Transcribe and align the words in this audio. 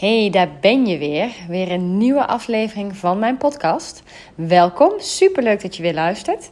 Hey, 0.00 0.30
daar 0.30 0.48
ben 0.60 0.86
je 0.86 0.98
weer. 0.98 1.30
Weer 1.48 1.70
een 1.70 1.96
nieuwe 1.96 2.26
aflevering 2.26 2.96
van 2.96 3.18
mijn 3.18 3.36
podcast. 3.36 4.02
Welkom, 4.34 4.92
superleuk 4.96 5.62
dat 5.62 5.76
je 5.76 5.82
weer 5.82 5.94
luistert. 5.94 6.50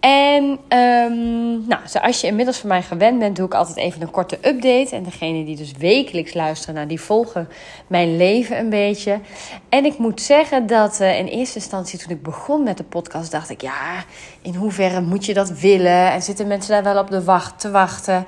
En 0.00 0.44
um, 0.78 1.66
nou, 1.66 1.80
zoals 1.84 2.20
je 2.20 2.26
inmiddels 2.26 2.58
van 2.58 2.68
mij 2.68 2.82
gewend 2.82 3.18
bent, 3.18 3.36
doe 3.36 3.46
ik 3.46 3.54
altijd 3.54 3.76
even 3.76 4.02
een 4.02 4.10
korte 4.10 4.36
update. 4.36 4.88
En 4.90 5.02
degene 5.02 5.44
die 5.44 5.56
dus 5.56 5.72
wekelijks 5.72 6.34
luisteren, 6.34 6.74
nou, 6.74 6.86
die 6.86 7.00
volgen 7.00 7.48
mijn 7.86 8.16
leven 8.16 8.58
een 8.58 8.70
beetje. 8.70 9.20
En 9.68 9.84
ik 9.84 9.98
moet 9.98 10.20
zeggen 10.20 10.66
dat 10.66 11.00
uh, 11.00 11.18
in 11.18 11.26
eerste 11.26 11.58
instantie 11.58 11.98
toen 11.98 12.10
ik 12.10 12.22
begon 12.22 12.62
met 12.62 12.76
de 12.76 12.84
podcast, 12.84 13.30
dacht 13.30 13.50
ik, 13.50 13.60
ja, 13.60 14.04
in 14.42 14.54
hoeverre 14.54 15.00
moet 15.00 15.24
je 15.24 15.34
dat 15.34 15.50
willen? 15.50 16.12
En 16.12 16.22
zitten 16.22 16.46
mensen 16.46 16.70
daar 16.70 16.94
wel 16.94 17.02
op 17.02 17.10
de 17.10 17.24
wacht 17.24 17.60
te 17.60 17.70
wachten? 17.70 18.26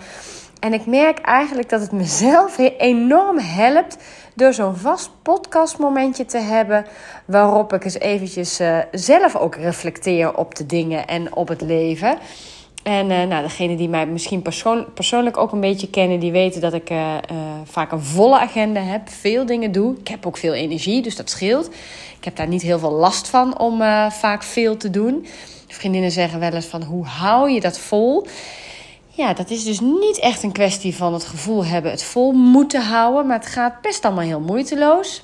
En 0.61 0.73
ik 0.73 0.87
merk 0.87 1.19
eigenlijk 1.19 1.69
dat 1.69 1.81
het 1.81 1.93
mezelf 1.93 2.59
enorm 2.79 3.39
helpt 3.39 3.97
door 4.41 4.53
zo'n 4.53 4.77
vast 4.77 5.11
podcastmomentje 5.23 6.25
te 6.25 6.39
hebben. 6.39 6.87
Waarop 7.25 7.73
ik 7.73 7.85
eens 7.85 7.99
eventjes 7.99 8.61
uh, 8.61 8.79
zelf 8.93 9.37
ook 9.37 9.55
reflecteer 9.55 10.37
op 10.37 10.55
de 10.55 10.67
dingen 10.67 11.07
en 11.07 11.35
op 11.35 11.49
het 11.49 11.61
leven. 11.61 12.19
En 12.83 13.11
uh, 13.11 13.23
nou, 13.23 13.43
degene 13.43 13.77
die 13.77 13.89
mij 13.89 14.07
misschien 14.07 14.43
persoon, 14.43 14.93
persoonlijk 14.95 15.37
ook 15.37 15.53
een 15.53 15.61
beetje 15.61 15.91
kennen, 15.91 16.21
die 16.21 16.33
weten 16.33 16.61
dat 16.61 16.73
ik 16.73 16.91
uh, 16.91 17.15
vaak 17.65 17.93
een 17.93 18.03
volle 18.03 18.39
agenda 18.39 18.81
heb. 18.81 19.09
Veel 19.09 19.47
dingen 19.47 19.73
doe. 19.73 19.99
Ik 19.99 20.09
heb 20.09 20.27
ook 20.27 20.37
veel 20.37 20.55
energie, 20.55 21.03
dus 21.03 21.17
dat 21.17 21.31
scheelt. 21.31 21.67
Ik 22.19 22.25
heb 22.25 22.37
daar 22.37 22.49
niet 22.49 22.63
heel 22.63 22.79
veel 22.79 22.93
last 22.93 23.29
van 23.29 23.59
om 23.59 23.79
vaak 24.11 24.43
veel 24.43 24.77
te 24.77 24.91
doen. 24.91 25.27
Vriendinnen 25.69 26.11
zeggen 26.11 26.41
wel 26.41 26.53
eens 26.53 26.67
van 26.67 26.83
hoe 26.83 27.05
hou 27.05 27.51
je 27.51 27.61
dat 27.61 27.79
vol? 27.79 28.27
Ja, 29.21 29.35
dat 29.35 29.51
is 29.51 29.65
dus 29.65 29.81
niet 29.81 30.19
echt 30.19 30.43
een 30.43 30.53
kwestie 30.53 30.95
van 30.95 31.13
het 31.13 31.25
gevoel 31.25 31.65
hebben 31.65 31.91
het 31.91 32.03
vol 32.03 32.33
moeten 32.33 32.83
houden. 32.83 33.27
Maar 33.27 33.39
het 33.39 33.49
gaat 33.49 33.81
best 33.81 34.05
allemaal 34.05 34.25
heel 34.25 34.41
moeiteloos. 34.41 35.23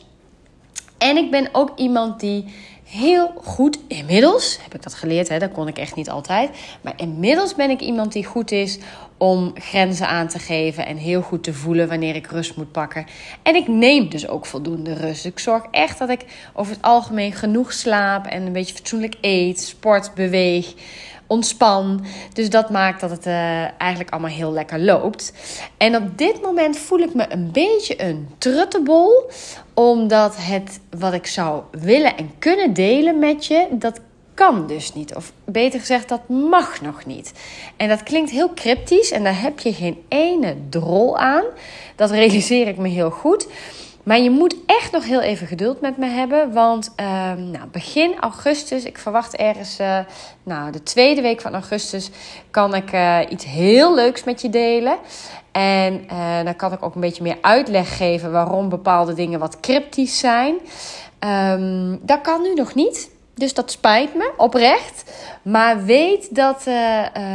En 0.99 1.17
ik 1.17 1.31
ben 1.31 1.49
ook 1.53 1.79
iemand 1.79 2.21
die 2.21 2.45
heel 2.85 3.33
goed, 3.45 3.79
inmiddels 3.89 4.59
heb 4.63 4.75
ik 4.75 4.83
dat 4.83 4.95
geleerd, 4.95 5.29
hè, 5.29 5.39
dat 5.39 5.53
kon 5.53 5.69
ik 5.69 5.79
echt 5.79 5.95
niet 5.95 6.11
altijd. 6.11 6.51
Maar 6.81 6.93
inmiddels 6.97 7.55
ben 7.55 7.71
ik 7.71 7.81
iemand 7.81 8.13
die 8.13 8.25
goed 8.25 8.51
is 8.51 8.79
om 9.17 9.53
grenzen 9.55 10.09
aan 10.09 10.29
te 10.29 10.39
geven 10.39 10.87
en 10.87 10.97
heel 10.97 11.23
goed 11.23 11.43
te 11.43 11.55
voelen 11.55 11.89
wanneer 11.89 12.15
ik 12.15 12.27
rust 12.27 12.57
moet 12.57 12.73
pakken. 12.73 13.07
En 13.43 13.55
ik 13.55 13.69
neem 13.69 14.09
dus 14.09 14.29
ook 14.29 14.47
voldoende 14.47 14.95
rust. 14.95 15.25
Ik 15.25 15.39
zorg 15.39 15.65
echt 15.71 15.99
dat 15.99 16.09
ik 16.09 16.51
over 16.55 16.73
het 16.73 16.83
algemeen 16.83 17.33
genoeg 17.33 17.73
slaap 17.73 18.27
en 18.27 18.47
een 18.47 18.53
beetje 18.53 18.75
fatsoenlijk 18.75 19.17
eet, 19.21 19.61
sport, 19.61 20.15
beweeg 20.15 20.75
ontspan. 21.27 22.05
Dus 22.33 22.51
dat 22.51 22.71
maakt 22.71 23.01
dat 23.01 23.11
het 23.11 23.27
uh, 23.27 23.81
eigenlijk 23.81 24.11
allemaal 24.11 24.31
heel 24.31 24.53
lekker 24.53 24.81
loopt. 24.81 25.33
En 25.77 25.97
op 25.97 26.19
dit 26.19 26.43
moment 26.43 26.79
voel 26.79 26.99
ik 26.99 27.15
me 27.15 27.33
een 27.33 27.51
beetje 27.53 28.03
een 28.03 28.29
truttenbol. 28.39 29.31
Omdat 29.75 30.37
het 30.39 30.81
wat 30.99 31.13
ik 31.13 31.27
zou 31.27 31.63
willen 31.71 32.17
en 32.17 32.31
kunnen 32.39 32.73
delen 32.73 33.19
met 33.19 33.47
je, 33.47 33.67
dat 33.71 34.01
kan 34.35 34.67
dus 34.67 34.95
niet. 34.95 35.15
Of 35.15 35.33
beter 35.45 35.81
gezegd, 35.81 36.09
dat 36.09 36.29
mag 36.29 36.81
nog 36.81 37.07
niet. 37.07 37.33
En 37.77 37.89
dat 37.89 38.03
klinkt 38.03 38.31
heel 38.31 38.55
cryptisch 38.55 39.11
en 39.11 39.25
daar 39.25 39.41
heb 39.41 39.59
je 39.59 39.73
geen 39.73 40.05
ene 40.09 40.57
drol 40.69 41.19
aan. 41.19 41.45
Dat 41.97 42.11
realiseer 42.11 42.69
ik 42.69 42.77
me 42.77 42.89
heel 42.89 43.11
goed. 43.11 43.47
Maar 44.07 44.19
je 44.19 44.31
moet 44.31 44.57
echt 44.67 44.93
nog 44.93 45.05
heel 45.05 45.21
even 45.21 45.47
geduld 45.47 45.81
met 45.81 45.97
me 45.97 46.07
hebben. 46.07 46.53
Want 46.53 46.93
uh, 47.01 47.07
nou, 47.33 47.67
begin 47.73 48.19
augustus, 48.21 48.85
ik 48.85 48.99
verwacht 48.99 49.37
ergens 49.37 49.81
uh, 49.81 49.99
nou, 50.43 50.73
de 50.73 50.83
tweede 50.83 51.21
week 51.21 51.41
van 51.41 51.53
augustus, 51.53 52.11
kan 52.51 52.75
ik 52.75 52.93
uh, 52.93 53.19
iets 53.29 53.45
heel 53.45 53.95
leuks 53.95 54.25
met 54.25 54.41
je 54.41 54.51
delen. 54.51 54.99
En 55.53 56.05
uh, 56.13 56.45
dan 56.45 56.57
kan 56.57 56.73
ik 56.73 56.83
ook 56.83 56.95
een 56.95 57.01
beetje 57.01 57.23
meer 57.23 57.39
uitleg 57.41 57.97
geven 57.97 58.33
waarom 58.33 58.69
bepaalde 58.69 59.15
dingen 59.15 59.39
wat 59.39 59.61
cryptisch 59.61 60.19
zijn. 60.19 60.55
Um, 61.21 61.99
dat 62.03 62.21
kan 62.21 62.43
nu 62.43 62.55
nog 62.55 62.75
niet. 62.75 63.11
Dus 63.35 63.55
dat 63.55 63.71
spijt 63.71 64.15
me, 64.15 64.33
oprecht. 64.37 65.13
Maar 65.43 65.85
weet 65.85 66.35
dat 66.35 66.65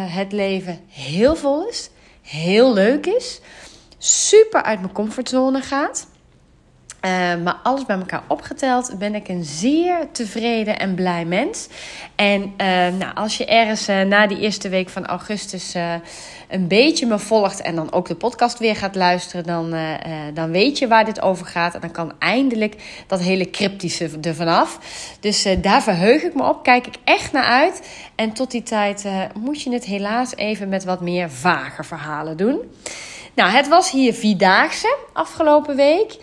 het 0.08 0.32
leven 0.32 0.80
heel 0.88 1.36
vol 1.36 1.68
is, 1.68 1.90
heel 2.22 2.74
leuk 2.74 3.06
is, 3.06 3.42
super 3.98 4.64
uit 4.64 4.80
mijn 4.80 4.94
comfortzone 4.94 5.62
gaat. 5.62 6.10
Uh, 7.06 7.36
maar 7.44 7.60
alles 7.64 7.86
bij 7.86 7.98
elkaar 7.98 8.24
opgeteld 8.28 8.96
ben 8.98 9.16
ik 9.16 9.28
een 9.28 9.44
zeer 9.44 10.08
tevreden 10.12 10.80
en 10.80 10.96
blij 10.96 11.26
mens. 11.26 11.68
En 12.16 12.42
uh, 12.42 12.68
nou, 12.98 13.16
als 13.16 13.38
je 13.38 13.46
ergens 13.46 13.90
uh, 13.90 14.02
na 14.02 14.28
die 14.28 14.40
eerste 14.40 14.70
week 14.70 14.90
van 14.90 15.06
augustus 15.06 15.76
een 16.50 16.68
beetje 16.68 17.06
me 17.06 17.20
volgt 17.20 17.62
en 17.62 17.76
dan 17.76 17.92
ook 17.92 18.08
de 18.08 18.16
podcast 18.16 18.60
weer 18.60 18.76
gaat 18.76 18.96
luisteren, 18.96 19.46
dan, 19.46 19.76
dan 20.34 20.52
weet 20.52 20.78
je 20.78 20.88
waar 20.88 21.06
dit 21.06 21.22
over 21.22 21.46
gaat. 21.46 21.74
En 21.74 21.82
dan 21.82 21.92
kan 21.92 22.14
eindelijk 22.20 23.04
dat 23.08 23.20
hele 23.20 23.50
cryptische 23.50 24.10
er 24.22 24.36
vanaf. 24.36 24.80
Dus 25.20 25.48
daar 25.62 25.84
verheug 25.84 26.24
ik 26.24 26.34
me 26.34 26.44
op, 26.44 26.64
kijk 26.64 26.88
ik 26.88 26.96
echt 27.04 27.32
naar 27.32 27.44
uit. 27.44 27.88
En 28.16 28.34
tot 28.34 28.52
die 28.52 28.64
tijd 28.64 29.06
moet 29.40 29.62
je 29.62 29.74
het 29.74 29.86
helaas 29.86 30.36
even 30.36 30.70
met 30.70 30.84
wat 30.84 31.02
meer 31.02 31.30
vage 31.30 31.84
verhalen 31.84 32.38
doen. 32.38 32.60
Nou, 33.36 33.52
het 33.52 33.68
was 33.68 33.92
hier 33.92 34.14
vierdaagse 34.14 34.98
afgelopen 35.14 35.76
week. 35.76 36.18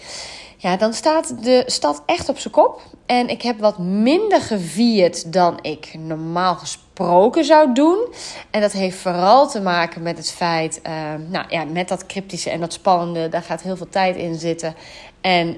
Ja, 0.61 0.77
dan 0.77 0.93
staat 0.93 1.45
de 1.45 1.63
stad 1.67 2.03
echt 2.07 2.29
op 2.29 2.39
zijn 2.39 2.53
kop. 2.53 2.83
En 3.07 3.29
ik 3.29 3.43
heb 3.43 3.59
wat 3.59 3.79
minder 3.79 4.41
gevierd 4.41 5.33
dan 5.33 5.59
ik 5.63 5.95
normaal 5.99 6.55
gesproken 6.55 7.45
zou 7.45 7.73
doen. 7.73 8.07
En 8.51 8.61
dat 8.61 8.73
heeft 8.73 8.97
vooral 8.97 9.49
te 9.49 9.61
maken 9.61 10.03
met 10.03 10.17
het 10.17 10.31
feit, 10.31 10.81
uh, 10.87 10.93
nou 11.29 11.45
ja, 11.49 11.65
met 11.65 11.89
dat 11.89 12.07
cryptische 12.07 12.51
en 12.51 12.61
dat 12.61 12.73
spannende, 12.73 13.29
daar 13.29 13.43
gaat 13.43 13.63
heel 13.63 13.77
veel 13.77 13.89
tijd 13.89 14.17
in 14.17 14.35
zitten. 14.35 14.75
En 15.21 15.49
uh, 15.49 15.53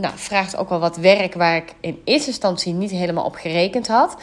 nou, 0.00 0.14
vraagt 0.14 0.56
ook 0.56 0.68
wel 0.68 0.80
wat 0.80 0.96
werk 0.96 1.34
waar 1.34 1.56
ik 1.56 1.74
in 1.80 2.00
eerste 2.04 2.28
instantie 2.28 2.72
niet 2.72 2.90
helemaal 2.90 3.24
op 3.24 3.34
gerekend 3.34 3.88
had. 3.88 4.16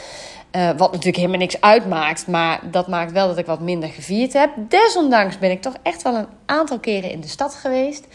Uh, 0.56 0.68
wat 0.68 0.92
natuurlijk 0.92 1.16
helemaal 1.16 1.40
niks 1.40 1.62
uitmaakt, 1.62 2.28
maar 2.28 2.60
dat 2.72 2.88
maakt 2.88 3.12
wel 3.12 3.28
dat 3.28 3.38
ik 3.38 3.46
wat 3.46 3.60
minder 3.60 3.90
gevierd 3.90 4.34
heb. 4.34 4.50
Desondanks 4.70 5.38
ben 5.38 5.52
ik 5.52 5.62
toch 5.62 5.76
echt 5.84 6.02
wel 6.02 6.16
een 6.16 6.28
aantal 6.46 6.80
keren 6.80 7.12
in 7.12 7.22
de 7.22 7.28
stad 7.28 7.56
geweest. 7.56 8.08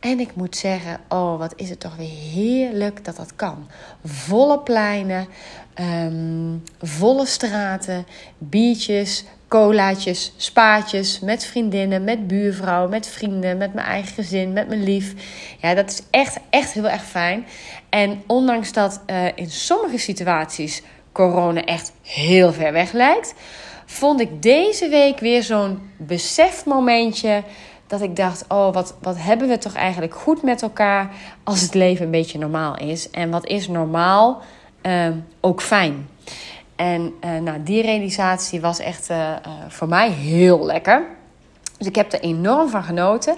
En 0.00 0.20
ik 0.20 0.34
moet 0.34 0.56
zeggen, 0.56 1.00
oh 1.08 1.38
wat 1.38 1.52
is 1.56 1.70
het 1.70 1.80
toch 1.80 1.96
weer 1.96 2.18
heerlijk 2.32 3.04
dat 3.04 3.16
dat 3.16 3.36
kan. 3.36 3.68
Volle 4.04 4.58
pleinen, 4.58 5.26
um, 5.80 6.62
volle 6.80 7.26
straten, 7.26 8.06
biertjes, 8.38 9.24
colaatjes, 9.48 10.32
spaatjes, 10.36 11.20
met 11.20 11.44
vriendinnen, 11.44 12.04
met 12.04 12.26
buurvrouwen, 12.26 12.90
met 12.90 13.06
vrienden, 13.06 13.56
met 13.56 13.74
mijn 13.74 13.86
eigen 13.86 14.14
gezin, 14.14 14.52
met 14.52 14.68
mijn 14.68 14.82
lief. 14.82 15.14
Ja, 15.60 15.74
dat 15.74 15.90
is 15.90 16.02
echt, 16.10 16.38
echt 16.50 16.72
heel 16.72 16.88
erg 16.88 17.04
fijn. 17.04 17.46
En 17.88 18.22
ondanks 18.26 18.72
dat 18.72 19.00
uh, 19.06 19.24
in 19.34 19.50
sommige 19.50 19.98
situaties 19.98 20.82
corona 21.12 21.64
echt 21.64 21.92
heel 22.02 22.52
ver 22.52 22.72
weg 22.72 22.92
lijkt, 22.92 23.34
vond 23.86 24.20
ik 24.20 24.42
deze 24.42 24.88
week 24.88 25.18
weer 25.18 25.42
zo'n 25.42 25.90
besefmomentje 25.96 27.42
dat 27.90 28.00
ik 28.00 28.16
dacht: 28.16 28.44
oh, 28.48 28.72
wat, 28.72 28.94
wat 29.00 29.16
hebben 29.18 29.48
we 29.48 29.58
toch 29.58 29.74
eigenlijk 29.74 30.14
goed 30.14 30.42
met 30.42 30.62
elkaar 30.62 31.10
als 31.44 31.60
het 31.60 31.74
leven 31.74 32.04
een 32.04 32.10
beetje 32.10 32.38
normaal 32.38 32.76
is? 32.76 33.10
En 33.10 33.30
wat 33.30 33.46
is 33.46 33.68
normaal 33.68 34.42
uh, 34.82 35.08
ook 35.40 35.62
fijn? 35.62 36.08
En 36.76 37.14
uh, 37.24 37.38
nou, 37.38 37.62
die 37.62 37.82
realisatie 37.82 38.60
was 38.60 38.78
echt 38.78 39.10
uh, 39.10 39.36
voor 39.68 39.88
mij 39.88 40.10
heel 40.10 40.64
lekker. 40.64 41.06
Dus 41.80 41.88
ik 41.88 41.96
heb 41.96 42.12
er 42.12 42.20
enorm 42.20 42.68
van 42.68 42.82
genoten. 42.82 43.36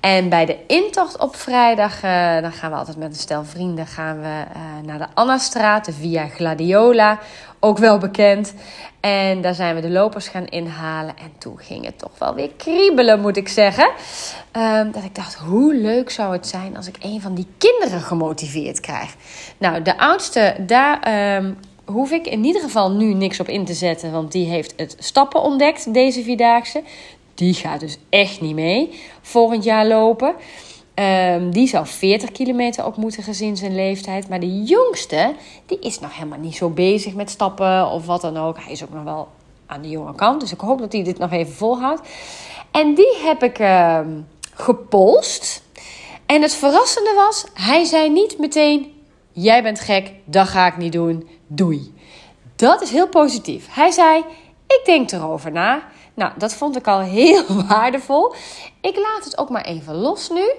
En 0.00 0.28
bij 0.28 0.46
de 0.46 0.56
intocht 0.66 1.18
op 1.18 1.36
vrijdag, 1.36 2.02
uh, 2.04 2.40
dan 2.40 2.52
gaan 2.52 2.70
we 2.70 2.76
altijd 2.76 2.96
met 2.96 3.08
een 3.08 3.14
stel 3.14 3.44
vrienden 3.44 3.86
gaan 3.86 4.20
we, 4.20 4.44
uh, 4.56 4.86
naar 4.86 4.98
de 4.98 5.06
Annastraat, 5.14 5.84
de 5.84 5.92
Via 5.92 6.26
Gladiola, 6.26 7.18
ook 7.60 7.78
wel 7.78 7.98
bekend. 7.98 8.54
En 9.00 9.40
daar 9.40 9.54
zijn 9.54 9.74
we 9.74 9.80
de 9.80 9.90
lopers 9.90 10.28
gaan 10.28 10.46
inhalen. 10.46 11.16
En 11.16 11.32
toen 11.38 11.58
ging 11.58 11.84
het 11.84 11.98
toch 11.98 12.18
wel 12.18 12.34
weer 12.34 12.50
kriebelen, 12.56 13.20
moet 13.20 13.36
ik 13.36 13.48
zeggen. 13.48 13.90
Um, 14.56 14.92
dat 14.92 15.04
ik 15.04 15.14
dacht, 15.14 15.34
hoe 15.34 15.74
leuk 15.74 16.10
zou 16.10 16.32
het 16.32 16.46
zijn 16.46 16.76
als 16.76 16.86
ik 16.86 16.96
een 17.00 17.20
van 17.20 17.34
die 17.34 17.46
kinderen 17.58 18.00
gemotiveerd 18.00 18.80
krijg. 18.80 19.14
Nou, 19.58 19.82
de 19.82 19.98
oudste, 19.98 20.56
daar 20.58 21.36
um, 21.36 21.58
hoef 21.84 22.10
ik 22.10 22.26
in 22.26 22.44
ieder 22.44 22.62
geval 22.62 22.90
nu 22.90 23.14
niks 23.14 23.40
op 23.40 23.48
in 23.48 23.64
te 23.64 23.74
zetten. 23.74 24.12
Want 24.12 24.32
die 24.32 24.48
heeft 24.48 24.74
het 24.76 24.96
stappen 24.98 25.42
ontdekt, 25.42 25.94
deze 25.94 26.22
vierdaagse. 26.22 26.82
Die 27.34 27.54
gaat 27.54 27.80
dus 27.80 27.98
echt 28.08 28.40
niet 28.40 28.54
mee 28.54 29.00
volgend 29.20 29.64
jaar 29.64 29.86
lopen. 29.86 30.34
Um, 30.94 31.50
die 31.50 31.68
zou 31.68 31.86
40 31.86 32.32
kilometer 32.32 32.84
ook 32.84 32.96
moeten 32.96 33.22
gezien 33.22 33.56
zijn 33.56 33.74
leeftijd. 33.74 34.28
Maar 34.28 34.40
de 34.40 34.62
jongste, 34.62 35.34
die 35.66 35.78
is 35.78 36.00
nog 36.00 36.14
helemaal 36.14 36.38
niet 36.38 36.56
zo 36.56 36.68
bezig 36.68 37.14
met 37.14 37.30
stappen 37.30 37.90
of 37.90 38.06
wat 38.06 38.20
dan 38.20 38.36
ook. 38.36 38.58
Hij 38.58 38.72
is 38.72 38.82
ook 38.82 38.92
nog 38.92 39.04
wel 39.04 39.28
aan 39.66 39.82
de 39.82 39.88
jonge 39.88 40.14
kant. 40.14 40.40
Dus 40.40 40.52
ik 40.52 40.60
hoop 40.60 40.78
dat 40.78 40.92
hij 40.92 41.02
dit 41.02 41.18
nog 41.18 41.32
even 41.32 41.52
volhoudt. 41.52 42.00
En 42.70 42.94
die 42.94 43.16
heb 43.24 43.42
ik 43.42 43.58
uh, 43.58 44.00
gepolst. 44.54 45.62
En 46.26 46.42
het 46.42 46.54
verrassende 46.54 47.12
was, 47.16 47.44
hij 47.54 47.84
zei 47.84 48.10
niet 48.10 48.38
meteen: 48.38 48.92
Jij 49.32 49.62
bent 49.62 49.80
gek, 49.80 50.12
dat 50.24 50.48
ga 50.48 50.66
ik 50.66 50.76
niet 50.76 50.92
doen, 50.92 51.28
doei. 51.46 51.94
Dat 52.56 52.82
is 52.82 52.90
heel 52.90 53.08
positief. 53.08 53.66
Hij 53.70 53.90
zei: 53.90 54.24
Ik 54.66 54.82
denk 54.84 55.10
erover 55.10 55.52
na. 55.52 55.82
Nou, 56.14 56.32
dat 56.36 56.54
vond 56.54 56.76
ik 56.76 56.86
al 56.86 57.00
heel 57.00 57.44
waardevol. 57.68 58.34
Ik 58.80 58.96
laat 58.96 59.24
het 59.24 59.38
ook 59.38 59.48
maar 59.48 59.64
even 59.64 59.94
los 59.94 60.30
nu. 60.30 60.50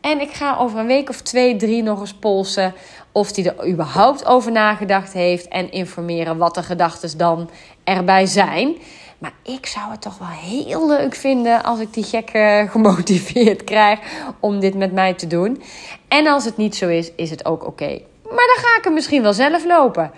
En 0.00 0.20
ik 0.20 0.30
ga 0.30 0.56
over 0.56 0.78
een 0.78 0.86
week 0.86 1.08
of 1.08 1.20
twee, 1.20 1.56
drie 1.56 1.82
nog 1.82 2.00
eens 2.00 2.14
polsen 2.14 2.74
of 3.12 3.36
hij 3.36 3.44
er 3.44 3.68
überhaupt 3.68 4.24
over 4.24 4.52
nagedacht 4.52 5.12
heeft 5.12 5.48
en 5.48 5.72
informeren 5.72 6.36
wat 6.36 6.54
de 6.54 6.62
gedachten 6.62 7.18
dan 7.18 7.50
erbij 7.84 8.26
zijn. 8.26 8.76
Maar 9.18 9.32
ik 9.42 9.66
zou 9.66 9.90
het 9.90 10.00
toch 10.00 10.18
wel 10.18 10.28
heel 10.28 10.86
leuk 10.88 11.14
vinden 11.14 11.62
als 11.62 11.78
ik 11.78 11.94
die 11.94 12.04
gekke 12.04 12.66
gemotiveerd 12.70 13.64
krijg 13.64 13.98
om 14.40 14.60
dit 14.60 14.74
met 14.74 14.92
mij 14.92 15.14
te 15.14 15.26
doen. 15.26 15.62
En 16.08 16.26
als 16.26 16.44
het 16.44 16.56
niet 16.56 16.76
zo 16.76 16.88
is, 16.88 17.10
is 17.14 17.30
het 17.30 17.44
ook 17.44 17.66
oké. 17.66 18.00
Maar 18.22 18.46
dan 18.54 18.64
ga 18.64 18.78
ik 18.78 18.84
er 18.84 18.92
misschien 18.92 19.22
wel 19.22 19.32
zelf 19.32 19.64
lopen. 19.64 20.10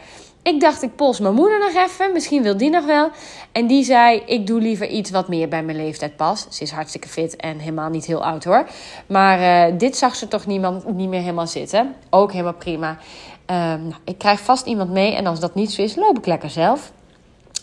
Ik 0.42 0.60
dacht, 0.60 0.82
ik 0.82 0.96
pols 0.96 1.20
mijn 1.20 1.34
moeder 1.34 1.58
nog 1.58 1.84
even. 1.84 2.12
Misschien 2.12 2.42
wil 2.42 2.56
die 2.56 2.70
nog 2.70 2.84
wel. 2.84 3.10
En 3.52 3.66
die 3.66 3.84
zei, 3.84 4.22
ik 4.26 4.46
doe 4.46 4.60
liever 4.60 4.88
iets 4.88 5.10
wat 5.10 5.28
meer 5.28 5.48
bij 5.48 5.62
mijn 5.62 5.76
leeftijd 5.76 6.16
past. 6.16 6.54
Ze 6.54 6.62
is 6.62 6.70
hartstikke 6.70 7.08
fit 7.08 7.36
en 7.36 7.58
helemaal 7.58 7.90
niet 7.90 8.04
heel 8.04 8.24
oud 8.24 8.44
hoor. 8.44 8.66
Maar 9.06 9.68
uh, 9.70 9.78
dit 9.78 9.96
zag 9.96 10.16
ze 10.16 10.28
toch 10.28 10.46
niemand, 10.46 10.94
niet 10.94 11.08
meer 11.08 11.20
helemaal 11.20 11.46
zitten. 11.46 11.94
Ook 12.10 12.32
helemaal 12.32 12.52
prima. 12.52 12.98
Um, 13.46 13.94
ik 14.04 14.18
krijg 14.18 14.40
vast 14.40 14.66
iemand 14.66 14.90
mee. 14.90 15.14
En 15.14 15.26
als 15.26 15.40
dat 15.40 15.54
niet 15.54 15.72
zo 15.72 15.82
is, 15.82 15.96
loop 15.96 16.18
ik 16.18 16.26
lekker 16.26 16.50
zelf. 16.50 16.92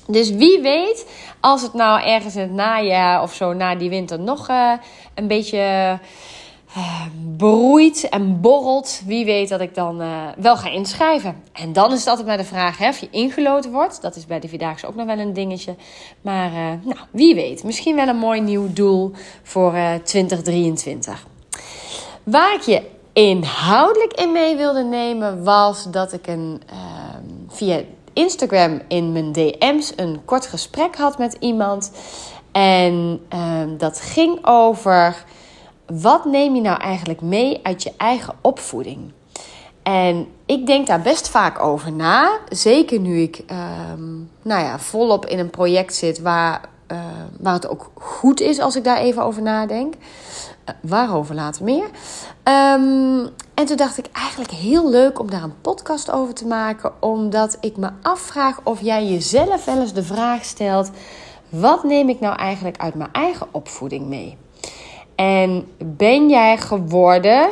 Dus 0.08 0.32
wie 0.32 0.62
weet, 0.62 1.08
als 1.40 1.62
het 1.62 1.74
nou 1.74 2.02
ergens 2.02 2.36
in 2.36 2.42
het 2.42 2.52
najaar 2.52 3.22
of 3.22 3.34
zo 3.34 3.54
na 3.54 3.76
die 3.76 3.90
winter 3.90 4.20
nog 4.20 4.50
uh, 4.50 4.72
een 5.16 5.28
beetje 5.28 6.00
broeit 7.38 8.10
en 8.10 8.42
borrelt, 8.42 9.02
wie 9.06 9.26
weet 9.26 9.50
dat 9.50 9.62
ik 9.62 9.76
dan 9.76 10.02
uh, 10.02 10.28
wel 10.38 10.58
ga 10.58 10.70
inschrijven. 10.70 11.44
En 11.52 11.74
dan 11.74 11.92
is 11.92 12.00
het 12.00 12.08
altijd 12.08 12.28
maar 12.28 12.38
de 12.38 12.44
vraag 12.44 12.78
hè, 12.78 12.88
of 12.88 12.98
je 12.98 13.08
ingeloten 13.12 13.72
wordt. 13.72 14.02
Dat 14.02 14.16
is 14.16 14.26
bij 14.26 14.40
de 14.40 14.48
Vierdaagse 14.48 14.88
ook 14.88 14.96
nog 14.96 15.06
wel 15.06 15.20
een 15.20 15.34
dingetje. 15.34 15.76
Maar 16.22 16.52
nou, 16.84 16.98
wie 17.12 17.36
weet, 17.36 17.64
misschien 17.64 17.96
wel 17.96 18.08
een 18.08 18.18
mooi 18.18 18.42
nieuw 18.42 18.74
doel 18.74 19.12
voor 19.44 19.74
2023. 20.04 21.28
Waar 22.24 22.54
ik 22.54 22.62
je 22.62 22.82
inhoudelijk 23.14 24.14
in 24.14 24.32
mee 24.32 24.56
wilde 24.56 24.84
nemen, 24.84 25.44
was 25.44 25.92
dat 25.92 26.14
ik 26.14 26.28
een 26.28 26.62
ehm, 26.66 27.24
via 27.48 27.82
Instagram 28.14 28.82
in 28.88 29.12
mijn 29.12 29.32
DM's 29.32 29.94
een 29.96 30.22
kort 30.26 30.48
gesprek 30.48 30.96
had 30.96 31.18
met 31.18 31.38
iemand. 31.40 31.92
En 32.52 33.22
ehm, 33.30 33.78
dat 33.78 34.02
ging 34.02 34.46
over 34.46 35.26
wat 35.94 36.26
neem 36.26 36.56
je 36.56 36.62
nou 36.62 36.82
eigenlijk 36.82 37.22
mee 37.22 37.60
uit 37.64 37.84
je 37.84 37.94
eigen 37.98 38.34
opvoeding? 38.42 39.12
En 39.84 40.28
ik 40.46 40.66
denk 40.66 40.88
daar 40.88 41.02
best 41.02 41.30
vaak 41.30 41.60
over 41.60 41.92
na. 41.92 42.38
Zeker 42.50 43.00
nu 43.00 43.20
ik 43.22 43.44
ehm, 43.48 44.16
nou 44.42 44.64
ja, 44.64 44.80
volop 44.80 45.26
in 45.26 45.40
een 45.40 45.50
project 45.50 45.96
zit 45.96 46.22
waar, 46.22 46.62
uh, 46.92 46.98
waar 47.40 47.54
het 47.54 47.68
ook 47.68 47.92
goed 47.94 48.42
is 48.42 48.60
als 48.60 48.76
ik 48.76 48.84
daar 48.84 48.98
even 48.98 49.24
over 49.24 49.42
nadenk. 49.42 49.94
Uh, 49.96 50.76
waarover 50.82 51.36
later 51.36 51.64
meer. 51.64 51.90
Um, 52.44 53.30
en 53.54 53.66
toen 53.66 53.78
dacht 53.78 53.98
ik 53.98 54.06
eigenlijk 54.12 54.52
heel 54.52 54.90
leuk 54.90 55.20
om 55.20 55.30
daar 55.30 55.44
een 55.44 55.62
podcast 55.62 56.12
over 56.12 56.34
te 56.34 56.48
maken, 56.48 56.92
omdat 57.00 57.58
ik 57.60 57.78
me 57.78 57.90
afvraag 58.02 58.60
of 58.64 58.82
jij 58.82 59.06
jezelf 59.06 59.66
wel 59.66 59.80
eens 59.80 59.94
de 59.94 60.04
vraag 60.04 60.46
stelt: 60.46 60.90
wat 61.50 61.84
neem 61.84 62.10
ik 62.10 62.20
nou 62.20 62.36
eigenlijk 62.36 62.78
uit 62.78 62.94
mijn 62.94 63.12
eigen 63.12 63.48
opvoeding 63.52 64.06
mee? 64.06 64.38
En 65.20 65.68
ben 65.78 66.30
jij 66.30 66.58
geworden 66.58 67.50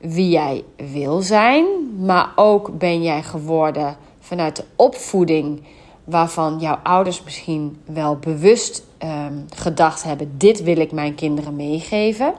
wie 0.00 0.28
jij 0.28 0.64
wil 0.76 1.20
zijn, 1.20 1.64
maar 1.98 2.32
ook 2.36 2.78
ben 2.78 3.02
jij 3.02 3.22
geworden 3.22 3.96
vanuit 4.20 4.56
de 4.56 4.64
opvoeding 4.76 5.62
waarvan 6.04 6.58
jouw 6.58 6.78
ouders 6.82 7.22
misschien 7.22 7.80
wel 7.84 8.16
bewust 8.16 8.84
um, 9.02 9.46
gedacht 9.54 10.02
hebben: 10.02 10.34
dit 10.38 10.62
wil 10.62 10.76
ik 10.76 10.92
mijn 10.92 11.14
kinderen 11.14 11.56
meegeven. 11.56 12.34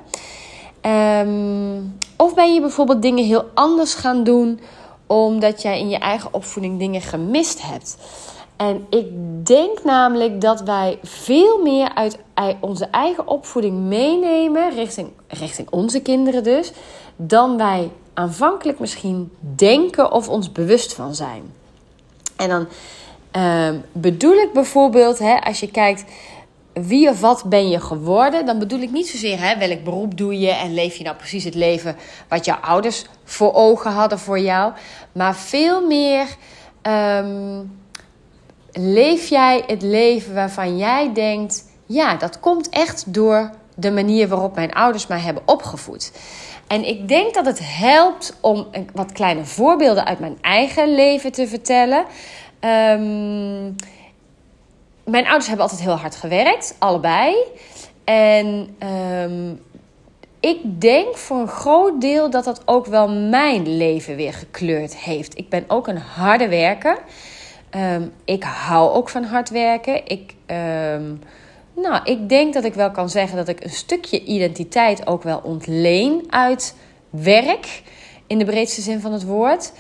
Um, 0.82 2.00
of 2.18 2.34
ben 2.34 2.54
je 2.54 2.60
bijvoorbeeld 2.60 3.02
dingen 3.02 3.26
heel 3.26 3.46
anders 3.54 3.94
gaan 3.94 4.24
doen 4.24 4.60
omdat 5.08 5.62
jij 5.62 5.80
in 5.80 5.90
je 5.90 5.98
eigen 5.98 6.34
opvoeding 6.34 6.80
dingen 6.80 7.02
gemist 7.02 7.62
hebt. 7.62 7.98
En 8.56 8.86
ik 8.90 9.08
denk 9.46 9.84
namelijk 9.84 10.42
dat 10.42 10.62
wij 10.62 11.00
veel 11.04 11.62
meer 11.62 11.92
uit 11.94 12.18
onze 12.60 12.86
eigen 12.86 13.28
opvoeding 13.28 13.78
meenemen, 13.78 14.74
richting, 14.74 15.10
richting 15.28 15.68
onze 15.70 16.02
kinderen 16.02 16.44
dus, 16.44 16.72
dan 17.16 17.58
wij 17.58 17.90
aanvankelijk 18.14 18.80
misschien 18.80 19.32
denken 19.40 20.12
of 20.12 20.30
ons 20.30 20.52
bewust 20.52 20.94
van 20.94 21.16
zijn. 21.16 21.44
En 22.36 22.50
dan 22.50 22.68
uh, 23.38 23.80
bedoel 23.92 24.34
ik 24.34 24.54
bijvoorbeeld, 24.54 25.20
hè, 25.20 25.42
als 25.42 25.60
je 25.60 25.72
kijkt 25.72 26.04
wie 26.74 27.10
of 27.10 27.22
wat 27.22 27.44
ben 27.46 27.70
je 27.70 27.80
geworden, 27.80 28.46
dan 28.46 28.60
bedoel 28.60 28.80
ik 28.80 28.92
niet 28.92 29.08
zozeer 29.08 29.40
hè, 29.40 29.58
welk 29.58 29.84
beroep 29.84 30.18
doe 30.18 30.40
je 30.40 30.52
en 30.52 30.74
leef 30.74 30.96
je 30.96 31.04
nou 31.04 31.16
precies 31.16 31.44
het 31.44 31.56
leven 31.56 31.96
wat 32.30 32.46
jouw 32.46 32.58
ouders 32.58 33.06
voor 33.24 33.54
ogen 33.54 33.92
hadden 33.92 34.20
voor 34.20 34.40
jou, 34.40 34.74
maar 35.12 35.36
veel 35.36 35.88
meer 35.88 36.36
um, 36.82 37.82
leef 38.74 39.30
jij 39.30 39.64
het 39.68 39.82
leven 39.82 40.34
waarvan 40.34 40.78
jij 40.78 41.14
denkt, 41.14 41.66
ja, 41.86 42.16
dat 42.16 42.40
komt 42.40 42.70
echt 42.70 43.14
door 43.14 43.52
de 43.76 43.92
manier 43.92 44.28
waarop 44.28 44.56
mijn 44.56 44.74
ouders 44.74 45.08
mij 45.08 45.20
hebben 45.20 45.44
opgevoed. 45.46 46.12
En 46.68 46.88
ik 46.88 47.08
denk 47.08 47.34
dat 47.34 47.46
het 47.46 47.60
helpt 47.62 48.38
om 48.42 48.68
wat 48.94 49.12
kleine 49.12 49.46
voorbeelden 49.46 50.06
uit 50.06 50.20
mijn 50.20 50.38
eigen 50.42 50.96
leven 50.96 51.32
te 51.32 51.48
vertellen. 51.48 52.06
Um, 52.60 53.76
mijn 55.04 55.26
ouders 55.26 55.48
hebben 55.48 55.66
altijd 55.66 55.82
heel 55.82 55.98
hard 55.98 56.16
gewerkt, 56.16 56.76
allebei. 56.80 57.36
En 58.04 58.76
um, 59.24 59.62
ik 60.40 60.82
denk 60.82 61.18
voor 61.18 61.38
een 61.38 61.48
groot 61.48 62.02
deel 62.02 62.30
dat 62.30 62.44
dat 62.44 62.62
ook 62.66 62.86
wel 62.86 63.10
mijn 63.10 63.78
leven 63.78 64.16
weer 64.16 64.34
gekleurd 64.34 64.98
heeft. 64.98 65.38
Ik 65.38 65.50
ben 65.50 65.64
ook 65.68 65.88
een 65.88 65.98
harde 65.98 66.48
werker. 66.48 66.98
Um, 67.76 68.14
ik 68.26 68.44
hou 68.44 68.94
ook 68.94 69.10
van 69.10 69.24
hard 69.24 69.50
werken. 69.50 70.08
Ik, 70.08 70.34
um, 70.48 71.22
nou, 71.76 72.04
ik 72.04 72.30
denk 72.30 72.54
dat 72.54 72.64
ik 72.64 72.74
wel 72.74 72.92
kan 72.92 73.10
zeggen 73.10 73.38
dat 73.38 73.48
ik 73.48 73.64
een 73.64 73.70
stukje 73.70 74.24
identiteit 74.24 75.08
ook 75.08 75.24
wel 75.24 75.42
ontleen 75.44 76.24
uit 76.30 76.76
werk. 77.10 77.82
In 78.28 78.38
de 78.38 78.46
breedste 78.46 78.82
zin 78.82 79.00
van 79.00 79.14
het 79.14 79.24
woord. 79.24 79.72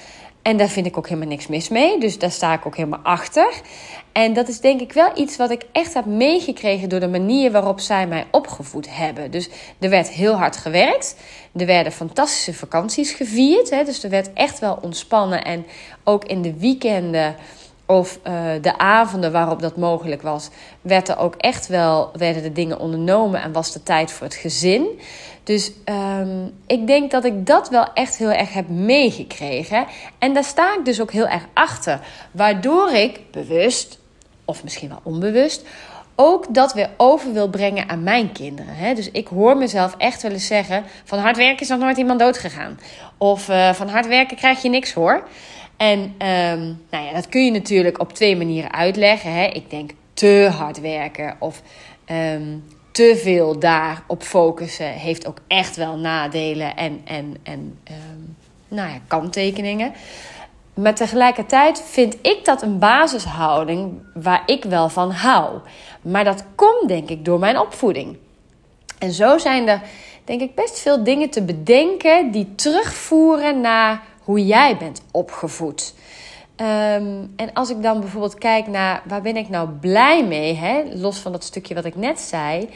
En 0.42 0.58
daar 0.58 0.68
vind 0.68 0.86
ik 0.86 0.98
ook 0.98 1.08
helemaal 1.08 1.30
niks 1.30 1.48
mis 1.48 1.70
mee. 1.70 2.00
Dus 2.00 2.20
daar 2.20 2.32
sta 2.32 2.54
ik 2.54 2.66
ook 2.66 2.76
helemaal 2.76 3.00
achter. 3.04 3.54
En 4.12 4.34
dat 4.34 4.48
is 4.48 4.60
denk 4.60 4.82
ik 4.82 4.94
wel 4.94 5.12
iets 5.16 5.38
wat 5.38 5.50
ik 5.50 5.66
echt 5.72 5.94
heb 5.94 6.06
meegekregen 6.06 6.90
door 6.90 7.00
de 7.00 7.08
manier 7.08 7.52
waarop 7.52 7.80
zij 7.80 8.08
mij 8.08 8.26
opgevoed 8.32 8.96
hebben. 8.96 9.32
Dus 9.32 9.50
er 9.80 9.90
werd 9.90 10.10
heel 10.10 10.34
hard 10.34 10.58
gewerkt. 10.58 11.16
Er 11.56 11.66
werden 11.66 11.92
fantastische 11.92 12.54
vakanties 12.54 13.12
gevierd. 13.12 13.70
Hè? 13.70 13.84
Dus 13.84 14.04
er 14.04 14.10
werd 14.10 14.34
echt 14.34 14.60
wel 14.60 14.80
ontspannen. 14.82 15.44
En 15.44 15.66
ook 16.04 16.26
in 16.26 16.42
de 16.42 16.54
weekenden 16.54 17.36
of 17.94 18.20
uh, 18.28 18.34
de 18.62 18.78
avonden 18.78 19.32
waarop 19.32 19.62
dat 19.62 19.78
mogelijk 19.78 20.22
was, 20.22 20.50
werd 20.82 21.10
er 21.10 21.18
ook 21.18 21.36
echt 21.36 21.68
wel, 21.68 22.12
werden 22.14 22.44
de 22.44 22.52
dingen 22.52 22.80
ondernomen 22.80 23.42
en 23.42 23.52
was 23.52 23.72
de 23.72 23.84
tijd 23.84 24.12
voor 24.12 24.26
het 24.28 24.36
gezin. 24.36 24.88
Dus 25.44 25.72
um, 26.20 26.54
ik 26.68 26.88
denk 26.88 27.12
dat 27.12 27.26
ik 27.26 27.46
dat 27.46 27.70
wel 27.70 27.94
echt 27.94 28.18
heel 28.18 28.32
erg 28.32 28.54
heb 28.54 28.70
meegekregen. 28.70 29.86
En 30.20 30.34
daar 30.34 30.44
sta 30.44 30.78
ik 30.78 30.86
dus 30.86 31.02
ook 31.02 31.12
heel 31.12 31.28
erg 31.28 31.46
achter. 31.54 32.00
Waardoor 32.32 32.92
ik 32.92 33.20
bewust, 33.32 34.00
of 34.46 34.64
misschien 34.64 34.90
wel 34.90 35.02
onbewust, 35.04 35.66
ook 36.16 36.54
dat 36.54 36.74
weer 36.74 36.90
over 36.98 37.34
wil 37.34 37.50
brengen 37.50 37.90
aan 37.90 38.04
mijn 38.04 38.32
kinderen. 38.32 38.76
Hè? 38.76 38.94
Dus 38.94 39.12
ik 39.12 39.28
hoor 39.28 39.58
mezelf 39.58 39.96
echt 39.98 40.22
willen 40.22 40.40
zeggen: 40.40 40.84
van 41.04 41.20
hard 41.20 41.38
werken 41.38 41.62
is 41.62 41.68
nog 41.68 41.80
nooit 41.80 41.98
iemand 41.98 42.20
dood 42.20 42.38
gegaan. 42.38 42.80
Of 43.18 43.50
uh, 43.50 43.74
van 43.74 43.88
hard 43.88 44.08
werken 44.08 44.38
krijg 44.38 44.62
je 44.62 44.70
niks 44.70 44.94
hoor. 44.94 45.24
En 45.84 46.00
um, 46.00 46.82
nou 46.90 47.06
ja, 47.06 47.14
dat 47.14 47.30
kun 47.30 47.46
je 47.46 47.52
natuurlijk 47.52 48.00
op 48.00 48.14
twee 48.14 48.38
manieren 48.38 48.74
uitleggen. 48.74 49.34
Hè? 49.34 49.46
Ik 49.46 49.70
denk 49.70 49.92
te 50.14 50.50
hard 50.58 50.80
werken 50.80 51.36
of 51.40 51.62
um, 52.12 52.64
te 52.92 53.20
veel 53.24 53.60
daarop 53.60 54.24
focussen 54.24 54.88
heeft 54.88 55.28
ook 55.28 55.38
echt 55.48 55.76
wel 55.76 55.98
nadelen 55.98 56.76
en, 56.76 57.02
en, 57.06 57.38
en 57.44 57.78
um, 57.92 58.36
nou 58.68 58.90
ja, 58.90 59.00
kanttekeningen. 59.08 59.94
Maar 60.74 60.96
tegelijkertijd 60.96 61.84
vind 61.86 62.18
ik 62.22 62.46
dat 62.46 62.62
een 62.62 62.80
basishouding 62.80 64.02
waar 64.14 64.44
ik 64.46 64.64
wel 64.64 64.90
van 64.90 65.12
hou. 65.12 65.60
Maar 66.02 66.24
dat 66.24 66.46
komt 66.56 66.88
denk 66.88 67.10
ik 67.10 67.26
door 67.26 67.40
mijn 67.40 67.60
opvoeding. 67.60 68.18
En 69.00 69.12
zo 69.12 69.38
zijn 69.38 69.68
er 69.68 69.82
denk 70.24 70.42
ik 70.42 70.56
best 70.56 70.80
veel 70.80 71.04
dingen 71.04 71.30
te 71.30 71.42
bedenken 71.42 72.32
die 72.32 72.56
terugvoeren 72.56 73.62
naar 73.62 74.02
hoe 74.24 74.46
jij 74.46 74.78
bent 74.78 75.02
opgevoed. 75.12 75.94
Um, 76.58 77.34
en 77.36 77.54
als 77.54 77.70
ik 77.70 77.82
dan 77.82 78.00
bijvoorbeeld 78.00 78.38
kijk 78.38 78.68
naar 78.68 79.04
waar 79.08 79.22
ben 79.22 79.38
ik 79.38 79.50
nou 79.50 79.70
blij 79.70 80.28
mee, 80.28 80.56
hè? 80.56 80.84
los 80.94 81.20
van 81.20 81.32
dat 81.32 81.44
stukje 81.44 81.76
wat 81.76 81.86
ik 81.86 81.96
net 81.96 82.20
zei. 82.20 82.70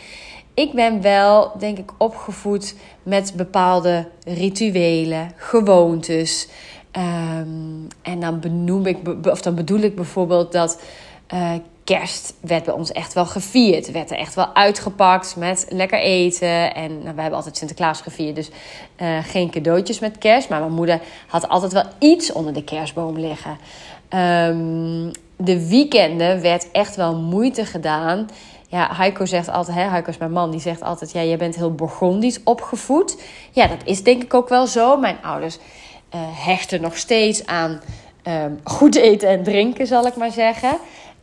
Ik 0.54 0.74
ben 0.74 1.02
wel, 1.02 1.52
denk 1.60 1.78
ik, 1.78 1.92
opgevoed 1.98 2.76
met 3.04 3.34
bepaalde 3.36 4.08
rituelen, 4.26 5.32
gewoontes. 5.36 6.48
Um, 6.92 7.88
en 8.02 8.20
dan 8.20 8.40
benoem 8.40 8.86
ik, 8.86 8.98
of 9.24 9.42
dan 9.42 9.56
bedoel 9.56 9.80
ik 9.80 9.96
bijvoorbeeld 9.96 10.52
dat 10.52 10.82
uh, 11.34 11.54
kerst 11.88 12.34
werd 12.42 12.64
bij 12.64 12.74
ons 12.74 12.92
echt 12.92 13.14
wel 13.14 13.26
gevierd. 13.26 13.92
Werd 13.92 14.12
er 14.12 14.18
echt 14.18 14.36
wel 14.36 14.56
uitgepakt 14.56 15.36
met 15.36 15.66
lekker 15.70 16.00
eten. 16.00 16.76
En 16.76 16.92
nou, 16.92 17.04
wij 17.04 17.22
hebben 17.22 17.34
altijd 17.34 17.58
Sinterklaas 17.58 18.02
gevierd, 18.02 18.36
dus 18.36 18.50
uh, 19.02 19.18
geen 19.24 19.50
cadeautjes 19.50 20.00
met 20.00 20.18
kerst. 20.18 20.50
Maar 20.50 20.60
mijn 20.60 20.72
moeder 20.72 21.02
had 21.28 21.50
altijd 21.50 21.74
wel 21.74 21.84
iets 22.00 22.32
onder 22.32 22.54
de 22.54 22.64
kerstboom 22.64 23.20
liggen. 23.20 23.58
Um, 24.10 25.12
de 25.38 25.68
weekenden 25.68 26.42
werd 26.42 26.72
echt 26.72 26.96
wel 26.96 27.16
moeite 27.16 27.66
gedaan. 27.66 28.30
Ja, 28.68 28.90
Heiko 28.94 29.26
zegt 29.26 29.50
altijd, 29.50 29.78
hè, 29.78 30.08
is 30.08 30.18
mijn 30.18 30.32
man, 30.32 30.52
die 30.52 30.60
zegt 30.60 30.82
altijd: 30.82 31.12
Ja, 31.12 31.24
jij 31.24 31.38
bent 31.38 31.56
heel 31.56 31.76
Burgondisch 31.76 32.44
opgevoed. 32.44 33.22
Ja, 33.52 33.68
dat 33.68 33.82
is 33.84 34.04
denk 34.04 34.24
ik 34.24 34.34
ook 34.34 34.50
wel 34.50 34.68
zo. 34.68 34.98
Mijn 34.98 35.18
ouders 35.22 35.58
uh, 36.16 36.22
hechten 36.46 36.82
nog 36.82 36.98
steeds 36.98 37.46
aan 37.46 37.82
um, 38.28 38.60
goed 38.64 38.96
eten 38.96 39.30
en 39.30 39.44
drinken, 39.44 39.88
zal 39.88 40.06
ik 40.06 40.16
maar 40.16 40.32
zeggen. 40.32 40.78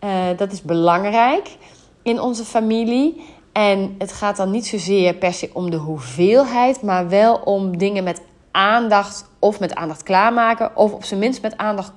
Uh, 0.04 0.10
dat 0.36 0.52
is 0.52 0.62
belangrijk 0.62 1.56
in 2.02 2.20
onze 2.20 2.44
familie. 2.44 3.24
En 3.52 3.94
het 3.98 4.12
gaat 4.12 4.36
dan 4.36 4.50
niet 4.50 4.66
zozeer 4.66 5.14
per 5.14 5.32
se 5.32 5.50
om 5.52 5.70
de 5.70 5.76
hoeveelheid, 5.76 6.82
maar 6.82 7.08
wel 7.08 7.34
om 7.34 7.78
dingen 7.78 8.04
met 8.04 8.22
aandacht 8.50 9.28
of 9.38 9.60
met 9.60 9.74
aandacht 9.74 10.02
klaarmaken, 10.02 10.76
of 10.76 10.92
op 10.92 11.04
zijn 11.04 11.20
minst 11.20 11.42
met 11.42 11.56
aandacht 11.56 11.92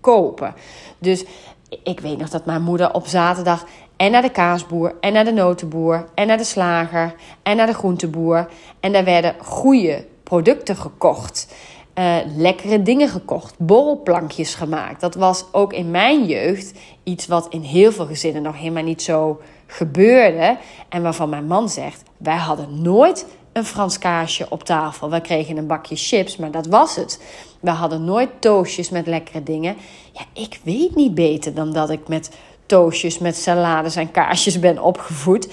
kopen. 0.00 0.54
Dus 0.98 1.24
ik 1.82 2.00
weet 2.00 2.18
nog 2.18 2.28
dat 2.28 2.46
mijn 2.46 2.62
moeder 2.62 2.94
op 2.94 3.06
zaterdag 3.06 3.66
en 3.96 4.10
naar 4.10 4.22
de 4.22 4.30
kaasboer 4.30 4.94
en 5.00 5.12
naar 5.12 5.24
de 5.24 5.32
notenboer 5.32 6.06
en 6.14 6.26
naar 6.26 6.36
de 6.36 6.44
slager 6.44 7.14
en 7.42 7.56
naar 7.56 7.66
de 7.66 7.74
groenteboer. 7.74 8.48
En 8.80 8.92
daar 8.92 9.04
werden 9.04 9.34
goede 9.38 10.06
producten 10.22 10.76
gekocht. 10.76 11.54
Uh, 12.00 12.16
lekkere 12.36 12.82
dingen 12.82 13.08
gekocht, 13.08 13.54
borrelplankjes 13.58 14.54
gemaakt. 14.54 15.00
Dat 15.00 15.14
was 15.14 15.44
ook 15.52 15.72
in 15.72 15.90
mijn 15.90 16.26
jeugd 16.26 16.78
iets 17.04 17.26
wat 17.26 17.46
in 17.50 17.60
heel 17.60 17.92
veel 17.92 18.06
gezinnen 18.06 18.42
nog 18.42 18.56
helemaal 18.58 18.82
niet 18.82 19.02
zo 19.02 19.40
gebeurde. 19.66 20.56
En 20.88 21.02
waarvan 21.02 21.28
mijn 21.28 21.46
man 21.46 21.68
zegt: 21.68 22.02
wij 22.16 22.36
hadden 22.36 22.82
nooit 22.82 23.26
een 23.52 23.64
Frans 23.64 23.98
kaasje 23.98 24.46
op 24.48 24.64
tafel. 24.64 25.10
We 25.10 25.20
kregen 25.20 25.56
een 25.56 25.66
bakje 25.66 25.96
chips, 25.96 26.36
maar 26.36 26.50
dat 26.50 26.66
was 26.66 26.96
het. 26.96 27.22
We 27.60 27.70
hadden 27.70 28.04
nooit 28.04 28.30
toastjes 28.38 28.90
met 28.90 29.06
lekkere 29.06 29.42
dingen. 29.42 29.76
Ja, 30.12 30.22
ik 30.32 30.60
weet 30.62 30.94
niet 30.94 31.14
beter 31.14 31.54
dan 31.54 31.72
dat 31.72 31.90
ik 31.90 32.08
met 32.08 32.30
toastjes 32.66 33.18
met 33.18 33.36
salades 33.36 33.96
en 33.96 34.10
kaasjes 34.10 34.58
ben 34.58 34.82
opgevoed. 34.82 35.48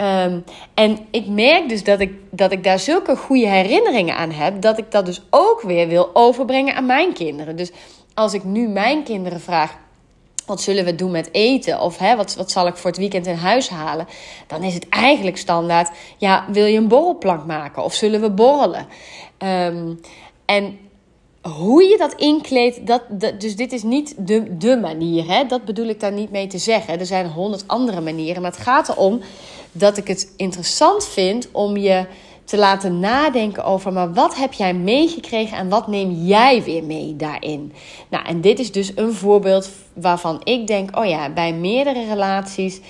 Ehm, 0.00 0.40
en 0.74 0.98
ik 1.10 1.26
merk 1.26 1.68
dus 1.68 1.84
dat 1.84 2.00
ik, 2.00 2.12
dat 2.30 2.52
ik 2.52 2.64
daar 2.64 2.78
zulke 2.78 3.16
goede 3.16 3.48
herinneringen 3.48 4.16
aan 4.16 4.30
heb, 4.30 4.60
dat 4.62 4.78
ik 4.78 4.90
dat 4.90 5.06
dus 5.06 5.22
ook 5.30 5.60
weer 5.60 5.88
wil 5.88 6.10
overbrengen 6.12 6.74
aan 6.74 6.86
mijn 6.86 7.12
kinderen. 7.12 7.56
Dus 7.56 7.72
als 8.14 8.34
ik 8.34 8.44
nu 8.44 8.68
mijn 8.68 9.02
kinderen 9.02 9.40
vraag. 9.40 9.78
Wat 10.46 10.60
zullen 10.60 10.84
we 10.84 10.94
doen 10.94 11.10
met 11.10 11.28
eten? 11.32 11.80
Of 11.80 11.98
hè, 11.98 12.16
wat, 12.16 12.34
wat 12.34 12.50
zal 12.50 12.66
ik 12.66 12.76
voor 12.76 12.90
het 12.90 12.98
weekend 12.98 13.26
in 13.26 13.34
huis 13.34 13.68
halen? 13.68 14.06
Dan 14.46 14.62
is 14.62 14.74
het 14.74 14.88
eigenlijk 14.88 15.36
standaard: 15.36 15.90
ja, 16.18 16.44
wil 16.48 16.66
je 16.66 16.78
een 16.78 16.88
borrelplank 16.88 17.46
maken? 17.46 17.84
Of 17.84 17.94
zullen 17.94 18.20
we 18.20 18.30
borrelen? 18.30 18.86
Um, 19.38 20.00
en 20.44 20.78
hoe 21.42 21.84
je 21.84 21.96
dat 21.98 22.14
inkleedt, 22.14 22.86
dat, 22.86 23.02
dus 23.38 23.56
dit 23.56 23.72
is 23.72 23.82
niet 23.82 24.14
de, 24.18 24.56
de 24.56 24.76
manier. 24.76 25.26
Hè? 25.26 25.44
Dat 25.44 25.64
bedoel 25.64 25.86
ik 25.86 26.00
daar 26.00 26.12
niet 26.12 26.30
mee 26.30 26.46
te 26.46 26.58
zeggen. 26.58 26.98
Er 26.98 27.06
zijn 27.06 27.26
honderd 27.26 27.68
andere 27.68 28.00
manieren. 28.00 28.42
Maar 28.42 28.50
het 28.50 28.60
gaat 28.60 28.88
erom 28.88 29.20
dat 29.72 29.96
ik 29.96 30.08
het 30.08 30.32
interessant 30.36 31.06
vind 31.06 31.48
om 31.52 31.76
je 31.76 32.06
te 32.44 32.58
laten 32.58 33.00
nadenken 33.00 33.64
over, 33.64 33.92
maar 33.92 34.12
wat 34.12 34.36
heb 34.36 34.52
jij 34.52 34.74
meegekregen 34.74 35.58
en 35.58 35.68
wat 35.68 35.86
neem 35.86 36.10
jij 36.10 36.62
weer 36.62 36.84
mee 36.84 37.16
daarin? 37.16 37.72
Nou, 38.08 38.26
en 38.26 38.40
dit 38.40 38.58
is 38.58 38.72
dus 38.72 38.92
een 38.94 39.12
voorbeeld 39.12 39.70
waarvan 39.92 40.40
ik 40.44 40.66
denk, 40.66 40.98
oh 40.98 41.06
ja, 41.06 41.30
bij 41.30 41.52
meerdere 41.52 42.04
relaties 42.08 42.80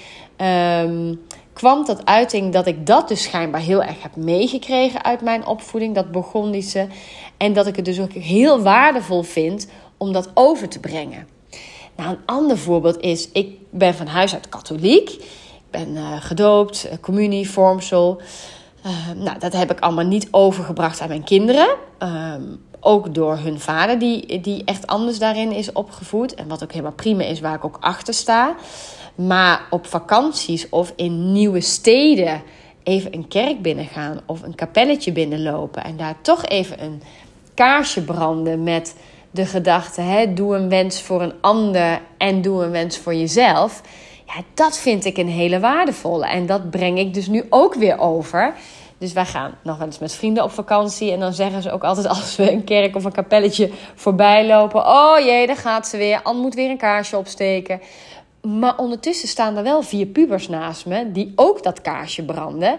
um, 0.85 1.21
kwam 1.53 1.85
tot 1.85 2.07
uiting 2.07 2.53
dat 2.53 2.67
ik 2.67 2.87
dat 2.87 3.09
dus 3.09 3.23
schijnbaar 3.23 3.61
heel 3.61 3.83
erg 3.83 4.03
heb 4.03 4.17
meegekregen 4.17 5.05
uit 5.05 5.21
mijn 5.21 5.47
opvoeding, 5.47 5.95
dat 5.95 6.13
Burgondische. 6.13 6.87
En 7.37 7.53
dat 7.53 7.67
ik 7.67 7.77
het 7.77 7.85
dus 7.85 8.01
ook 8.01 8.13
heel 8.13 8.61
waardevol 8.61 9.23
vind 9.23 9.69
om 9.97 10.13
dat 10.13 10.31
over 10.35 10.69
te 10.69 10.81
brengen. 10.81 11.29
Nou, 11.97 12.11
een 12.11 12.21
ander 12.27 12.59
voorbeeld 12.59 13.01
is, 13.01 13.29
ik 13.33 13.57
ben 13.71 13.95
van 13.95 14.07
huis 14.07 14.35
uit 14.35 14.49
katholiek. 14.49 15.25
Ben 15.71 15.89
uh, 15.89 16.17
gedoopt, 16.21 16.87
uh, 16.87 16.93
communie, 17.01 17.51
vormsel. 17.51 18.21
Uh, 18.87 18.93
nou, 19.17 19.39
dat 19.39 19.53
heb 19.53 19.71
ik 19.71 19.81
allemaal 19.81 20.05
niet 20.05 20.29
overgebracht 20.31 21.01
aan 21.01 21.09
mijn 21.09 21.25
kinderen. 21.25 21.69
Ehm, 21.99 22.43
ook 22.81 23.15
door 23.15 23.37
hun 23.37 23.61
vader, 23.61 23.99
die, 23.99 24.41
die 24.41 24.65
echt 24.65 24.87
anders 24.87 25.19
daarin 25.19 25.53
is 25.53 25.73
opgevoed. 25.73 26.35
En 26.35 26.49
wat 26.49 26.63
ook 26.63 26.71
helemaal 26.71 26.93
prima 26.93 27.23
is, 27.23 27.41
waar 27.41 27.55
ik 27.55 27.65
ook 27.65 27.77
achter 27.81 28.15
sta. 28.15 28.55
Maar 29.15 29.67
op 29.71 29.87
vakanties 29.87 30.69
of 30.69 30.93
in 30.97 31.33
nieuwe 31.33 31.61
steden 31.61 32.43
even 32.83 33.15
een 33.15 33.29
kerk 33.29 33.63
binnengaan 33.63 34.21
of 34.27 34.43
een 34.43 34.55
kapelletje 34.55 35.13
binnenlopen 35.13 35.85
en 35.85 35.97
daar 35.97 36.15
toch 36.21 36.45
even 36.45 36.83
een 36.83 37.03
kaarsje 37.55 38.03
branden 38.03 38.63
met 38.63 38.95
de 39.31 39.47
gedachte: 39.47 40.01
hè, 40.01 40.35
doe 40.35 40.57
een 40.57 40.69
wens 40.69 41.03
voor 41.03 41.23
een 41.23 41.35
ander 41.41 42.01
en 42.17 42.43
doe 42.43 42.65
een 42.65 42.71
wens 42.71 42.99
voor 42.99 43.15
jezelf. 43.15 43.83
Ja, 44.35 44.43
dat 44.55 44.79
vind 44.79 45.05
ik 45.05 45.17
een 45.17 45.29
hele 45.29 45.61
waardevolle. 45.61 46.27
En 46.27 46.47
dat 46.47 46.71
breng 46.71 46.99
ik 46.99 47.15
dus 47.15 47.27
nu 47.27 47.45
ook 47.49 47.75
weer 47.75 47.99
over. 47.99 48.55
Dus 48.99 49.13
wij 49.13 49.25
gaan 49.25 49.55
nog 49.63 49.77
wel 49.77 49.87
eens 49.87 49.99
met 49.99 50.13
vrienden 50.13 50.45
op 50.45 50.51
vakantie. 50.51 51.13
En 51.13 51.21
dan 51.21 51.33
zeggen 51.33 51.63
ze 51.63 51.71
ook 51.71 51.85
altijd 51.85 52.09
als 52.17 52.37
we 52.37 52.53
een 52.53 52.65
kerk 52.65 52.97
of 52.97 53.05
een 53.05 53.13
kapelletje 53.13 53.71
voorbij 53.95 54.47
lopen: 54.47 54.87
Oh 54.87 55.19
jee, 55.19 55.47
daar 55.47 55.57
gaat 55.57 55.89
ze 55.89 55.97
weer. 55.97 56.23
Anne 56.23 56.41
moet 56.41 56.55
weer 56.55 56.71
een 56.71 56.77
kaarsje 56.77 57.17
opsteken. 57.17 57.81
Maar 58.43 58.79
ondertussen 58.79 59.29
staan 59.29 59.57
er 59.57 59.63
wel 59.63 59.83
vier 59.83 60.07
pubers 60.07 60.49
naast 60.49 60.87
me 60.87 61.13
die 61.13 61.33
ook 61.37 61.63
dat 61.63 61.81
kaarsje 61.81 62.25
branden. 62.25 62.79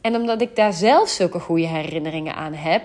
En 0.00 0.16
omdat 0.16 0.40
ik 0.40 0.56
daar 0.56 0.72
zelf 0.72 1.08
zulke 1.08 1.40
goede 1.40 1.66
herinneringen 1.66 2.34
aan 2.34 2.54
heb, 2.54 2.82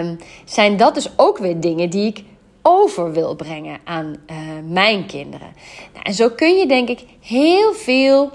um, 0.00 0.18
zijn 0.44 0.76
dat 0.76 0.94
dus 0.94 1.10
ook 1.16 1.38
weer 1.38 1.60
dingen 1.60 1.90
die 1.90 2.06
ik 2.06 2.24
over 2.62 3.12
wil 3.12 3.34
brengen 3.34 3.78
aan 3.84 4.16
uh, 4.30 4.36
mijn 4.64 5.06
kinderen. 5.06 5.52
Nou, 5.92 6.04
en 6.04 6.14
zo 6.14 6.30
kun 6.30 6.56
je 6.56 6.66
denk 6.66 6.88
ik 6.88 7.04
heel 7.20 7.72
veel 7.72 8.30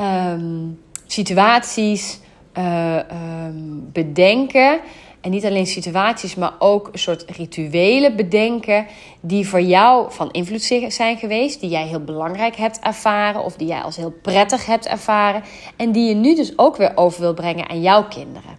um, 0.00 0.80
situaties 1.06 2.20
uh, 2.58 2.96
um, 3.44 3.90
bedenken. 3.92 4.80
En 5.20 5.30
niet 5.30 5.44
alleen 5.44 5.66
situaties, 5.66 6.34
maar 6.34 6.52
ook 6.58 6.88
een 6.92 6.98
soort 6.98 7.24
rituelen 7.36 8.16
bedenken 8.16 8.86
die 9.20 9.48
voor 9.48 9.60
jou 9.60 10.12
van 10.12 10.30
invloed 10.30 10.62
zijn 10.88 11.16
geweest, 11.18 11.60
die 11.60 11.70
jij 11.70 11.86
heel 11.86 12.04
belangrijk 12.04 12.56
hebt 12.56 12.78
ervaren 12.78 13.44
of 13.44 13.56
die 13.56 13.66
jij 13.66 13.80
als 13.80 13.96
heel 13.96 14.14
prettig 14.22 14.66
hebt 14.66 14.86
ervaren 14.86 15.42
en 15.76 15.92
die 15.92 16.08
je 16.08 16.14
nu 16.14 16.34
dus 16.34 16.58
ook 16.58 16.76
weer 16.76 16.92
over 16.94 17.20
wil 17.20 17.34
brengen 17.34 17.68
aan 17.68 17.82
jouw 17.82 18.04
kinderen. 18.04 18.58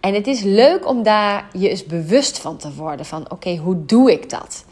En 0.00 0.14
het 0.14 0.26
is 0.26 0.42
leuk 0.42 0.88
om 0.88 1.02
daar 1.02 1.48
je 1.52 1.68
eens 1.68 1.86
bewust 1.86 2.38
van 2.38 2.56
te 2.56 2.74
worden. 2.74 3.06
Van 3.06 3.30
oké, 3.30 3.56
hoe 3.56 3.84
doe 3.84 4.12
ik 4.12 4.30
dat? 4.30 4.64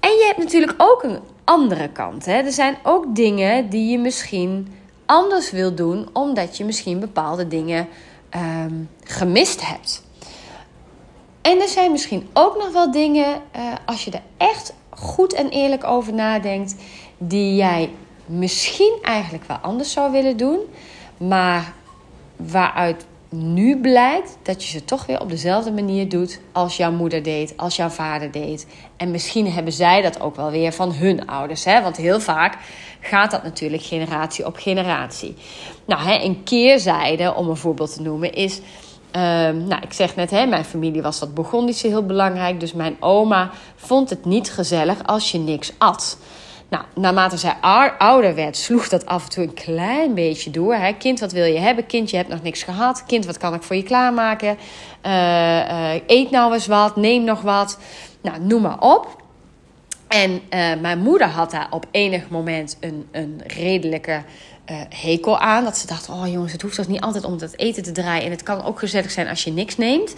En 0.00 0.10
je 0.10 0.24
hebt 0.26 0.38
natuurlijk 0.38 0.74
ook 0.76 1.02
een 1.02 1.18
andere 1.44 1.88
kant. 1.88 2.24
Hè? 2.24 2.32
Er 2.32 2.52
zijn 2.52 2.76
ook 2.82 3.14
dingen 3.14 3.68
die 3.68 3.90
je 3.90 3.98
misschien 3.98 4.74
anders 5.06 5.50
wil 5.50 5.74
doen, 5.74 6.08
omdat 6.12 6.56
je 6.56 6.64
misschien 6.64 7.00
bepaalde 7.00 7.48
dingen 7.48 7.88
um, 8.36 8.88
gemist 9.04 9.68
hebt. 9.68 10.02
En 11.42 11.60
er 11.60 11.68
zijn 11.68 11.92
misschien 11.92 12.28
ook 12.32 12.56
nog 12.56 12.72
wel 12.72 12.90
dingen, 12.90 13.26
uh, 13.56 13.72
als 13.84 14.04
je 14.04 14.10
er 14.10 14.22
echt 14.36 14.72
goed 14.90 15.32
en 15.32 15.48
eerlijk 15.48 15.84
over 15.84 16.14
nadenkt, 16.14 16.74
die 17.18 17.54
jij 17.54 17.90
misschien 18.26 18.98
eigenlijk 19.02 19.44
wel 19.44 19.56
anders 19.56 19.92
zou 19.92 20.12
willen 20.12 20.36
doen, 20.36 20.58
maar 21.16 21.72
waaruit 22.36 23.06
nu 23.28 23.80
blijkt 23.80 24.38
dat 24.42 24.64
je 24.64 24.70
ze 24.70 24.84
toch 24.84 25.06
weer 25.06 25.20
op 25.20 25.28
dezelfde 25.28 25.72
manier 25.72 26.08
doet 26.08 26.40
als 26.52 26.76
jouw 26.76 26.92
moeder 26.92 27.22
deed, 27.22 27.56
als 27.56 27.76
jouw 27.76 27.88
vader 27.88 28.30
deed. 28.30 28.66
En 28.96 29.10
misschien 29.10 29.52
hebben 29.52 29.72
zij 29.72 30.02
dat 30.02 30.20
ook 30.20 30.36
wel 30.36 30.50
weer 30.50 30.72
van 30.72 30.92
hun 30.92 31.26
ouders. 31.26 31.64
Hè? 31.64 31.82
Want 31.82 31.96
heel 31.96 32.20
vaak 32.20 32.58
gaat 33.00 33.30
dat 33.30 33.42
natuurlijk 33.42 33.82
generatie 33.82 34.46
op 34.46 34.56
generatie. 34.56 35.34
Nou, 35.84 36.02
hè, 36.02 36.18
een 36.24 36.42
keerzijde, 36.42 37.34
om 37.34 37.48
een 37.48 37.56
voorbeeld 37.56 37.94
te 37.94 38.02
noemen, 38.02 38.32
is. 38.32 38.60
Um, 39.12 39.66
nou, 39.66 39.82
ik 39.82 39.92
zeg 39.92 40.16
net, 40.16 40.30
hè, 40.30 40.46
mijn 40.46 40.64
familie 40.64 41.02
was 41.02 41.18
dat 41.18 41.34
Burgondische 41.34 41.86
heel 41.86 42.06
belangrijk. 42.06 42.60
Dus 42.60 42.72
mijn 42.72 42.96
oma 43.00 43.50
vond 43.76 44.10
het 44.10 44.24
niet 44.24 44.50
gezellig 44.50 45.06
als 45.06 45.30
je 45.30 45.38
niks 45.38 45.72
at. 45.78 46.18
Nou, 46.68 46.84
naarmate 46.94 47.36
zij 47.36 47.54
ouder 47.98 48.34
werd, 48.34 48.56
sloeg 48.56 48.88
dat 48.88 49.06
af 49.06 49.24
en 49.24 49.30
toe 49.30 49.44
een 49.44 49.54
klein 49.54 50.14
beetje 50.14 50.50
door. 50.50 50.76
Kind, 50.98 51.20
wat 51.20 51.32
wil 51.32 51.44
je 51.44 51.58
hebben? 51.58 51.86
Kind, 51.86 52.10
je 52.10 52.16
hebt 52.16 52.28
nog 52.28 52.42
niks 52.42 52.62
gehad. 52.62 53.04
Kind, 53.06 53.26
wat 53.26 53.38
kan 53.38 53.54
ik 53.54 53.62
voor 53.62 53.76
je 53.76 53.82
klaarmaken? 53.82 54.58
Uh, 55.06 55.12
uh, 55.12 55.94
eet 56.06 56.30
nou 56.30 56.52
eens 56.52 56.66
wat, 56.66 56.96
neem 56.96 57.24
nog 57.24 57.40
wat. 57.40 57.78
Nou, 58.20 58.40
noem 58.40 58.62
maar 58.62 58.80
op. 58.80 59.22
En 60.08 60.30
uh, 60.30 60.40
mijn 60.80 60.98
moeder 60.98 61.28
had 61.28 61.50
daar 61.50 61.66
op 61.70 61.86
enig 61.90 62.28
moment 62.28 62.76
een, 62.80 63.08
een 63.12 63.40
redelijke 63.46 64.22
hekel 64.88 65.38
aan. 65.38 65.64
Dat 65.64 65.78
ze 65.78 65.86
dacht, 65.86 66.08
oh 66.08 66.26
jongens, 66.26 66.52
het 66.52 66.62
hoeft 66.62 66.76
toch 66.76 66.88
niet 66.88 67.00
altijd 67.00 67.24
om 67.24 67.38
dat 67.38 67.56
eten 67.56 67.82
te 67.82 67.92
draaien. 67.92 68.24
En 68.24 68.30
het 68.30 68.42
kan 68.42 68.64
ook 68.64 68.78
gezellig 68.78 69.10
zijn 69.10 69.28
als 69.28 69.44
je 69.44 69.52
niks 69.52 69.76
neemt. 69.76 70.14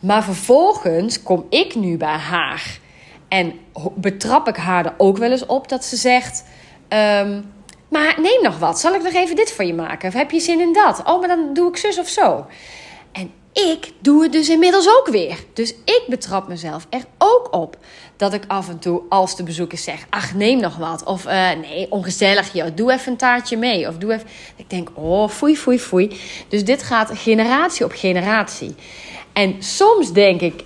Maar 0.00 0.24
vervolgens 0.24 1.22
kom 1.22 1.46
ik 1.50 1.74
nu 1.74 1.96
bij 1.96 2.16
haar 2.16 2.78
en 3.28 3.52
betrap 3.94 4.48
ik 4.48 4.56
haar 4.56 4.86
er 4.86 4.94
ook 4.96 5.16
wel 5.16 5.30
eens 5.30 5.46
op 5.46 5.68
dat 5.68 5.84
ze 5.84 5.96
zegt: 5.96 6.44
Ehm, 6.88 7.40
maar 7.88 8.20
neem 8.20 8.42
nog 8.42 8.58
wat. 8.58 8.80
Zal 8.80 8.94
ik 8.94 9.02
nog 9.02 9.12
even 9.12 9.36
dit 9.36 9.52
voor 9.52 9.64
je 9.64 9.74
maken? 9.74 10.08
Of 10.08 10.14
heb 10.14 10.30
je 10.30 10.40
zin 10.40 10.60
in 10.60 10.72
dat? 10.72 11.02
Oh, 11.04 11.18
maar 11.20 11.28
dan 11.28 11.54
doe 11.54 11.68
ik 11.68 11.76
zus 11.76 11.98
of 11.98 12.08
zo. 12.08 12.46
En 13.12 13.30
ik 13.52 13.92
doe 13.98 14.22
het 14.22 14.32
dus 14.32 14.48
inmiddels 14.48 14.88
ook 14.88 15.08
weer. 15.08 15.38
Dus 15.52 15.70
ik 15.70 16.04
betrap 16.08 16.48
mezelf 16.48 16.86
er 16.90 17.04
ook 17.18 17.48
op 17.54 17.76
dat 18.16 18.32
ik 18.32 18.44
af 18.46 18.68
en 18.68 18.78
toe 18.78 19.02
als 19.08 19.36
de 19.36 19.42
bezoekers 19.42 19.82
zeg: 19.82 20.06
Ach, 20.10 20.34
neem 20.34 20.60
nog 20.60 20.76
wat. 20.76 21.04
Of 21.04 21.26
uh, 21.26 21.50
nee, 21.50 21.90
ongezellig, 21.90 22.52
joh, 22.52 22.66
doe 22.74 22.92
even 22.92 23.12
een 23.12 23.18
taartje 23.18 23.56
mee. 23.56 23.88
Of 23.88 23.96
doe 23.96 24.12
even. 24.12 24.26
Ik 24.56 24.70
denk: 24.70 24.90
Oh, 24.94 25.28
foei, 25.28 25.56
foei, 25.56 25.78
foei. 25.78 26.20
Dus 26.48 26.64
dit 26.64 26.82
gaat 26.82 27.10
generatie 27.14 27.84
op 27.84 27.92
generatie. 27.92 28.74
En 29.32 29.62
soms 29.62 30.12
denk 30.12 30.40
ik, 30.40 30.64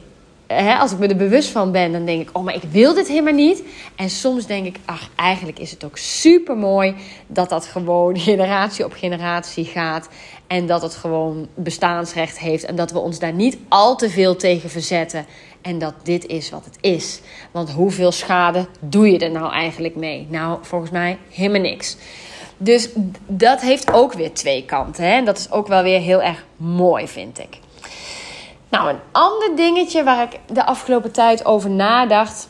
hè, 0.54 0.74
als 0.76 0.92
ik 0.92 0.98
me 0.98 1.06
er 1.06 1.16
bewust 1.16 1.48
van 1.48 1.72
ben, 1.72 1.92
dan 1.92 2.04
denk 2.04 2.20
ik: 2.20 2.36
Oh, 2.36 2.44
maar 2.44 2.54
ik 2.54 2.62
wil 2.70 2.94
dit 2.94 3.08
helemaal 3.08 3.32
niet. 3.32 3.62
En 3.96 4.10
soms 4.10 4.46
denk 4.46 4.66
ik: 4.66 4.76
Ach, 4.84 5.08
eigenlijk 5.16 5.58
is 5.58 5.70
het 5.70 5.84
ook 5.84 5.96
super 5.96 6.56
mooi 6.56 6.94
dat 7.26 7.48
dat 7.48 7.66
gewoon 7.66 8.18
generatie 8.30 8.84
op 8.84 8.92
generatie 8.92 9.64
gaat. 9.64 10.08
En 10.46 10.66
dat 10.66 10.82
het 10.82 10.94
gewoon 10.94 11.48
bestaansrecht 11.54 12.38
heeft. 12.38 12.64
En 12.64 12.76
dat 12.76 12.92
we 12.92 12.98
ons 12.98 13.18
daar 13.18 13.32
niet 13.32 13.58
al 13.68 13.96
te 13.96 14.10
veel 14.10 14.36
tegen 14.36 14.70
verzetten. 14.70 15.26
En 15.62 15.78
dat 15.78 15.94
dit 16.02 16.26
is 16.26 16.50
wat 16.50 16.64
het 16.64 16.78
is. 16.80 17.20
Want 17.50 17.70
hoeveel 17.70 18.12
schade 18.12 18.66
doe 18.80 19.10
je 19.10 19.18
er 19.18 19.30
nou 19.30 19.52
eigenlijk 19.52 19.96
mee? 19.96 20.26
Nou, 20.30 20.58
volgens 20.62 20.90
mij 20.90 21.18
helemaal 21.30 21.60
niks. 21.60 21.96
Dus 22.56 22.88
dat 23.26 23.60
heeft 23.60 23.92
ook 23.92 24.12
weer 24.12 24.32
twee 24.32 24.64
kanten. 24.64 25.04
Hè? 25.04 25.10
En 25.10 25.24
dat 25.24 25.38
is 25.38 25.50
ook 25.50 25.66
wel 25.66 25.82
weer 25.82 26.00
heel 26.00 26.22
erg 26.22 26.44
mooi, 26.56 27.08
vind 27.08 27.38
ik. 27.38 27.58
Nou, 28.70 28.88
een 28.88 28.98
ander 29.12 29.56
dingetje 29.56 30.04
waar 30.04 30.22
ik 30.22 30.54
de 30.54 30.66
afgelopen 30.66 31.12
tijd 31.12 31.44
over 31.44 31.70
nadacht. 31.70 32.48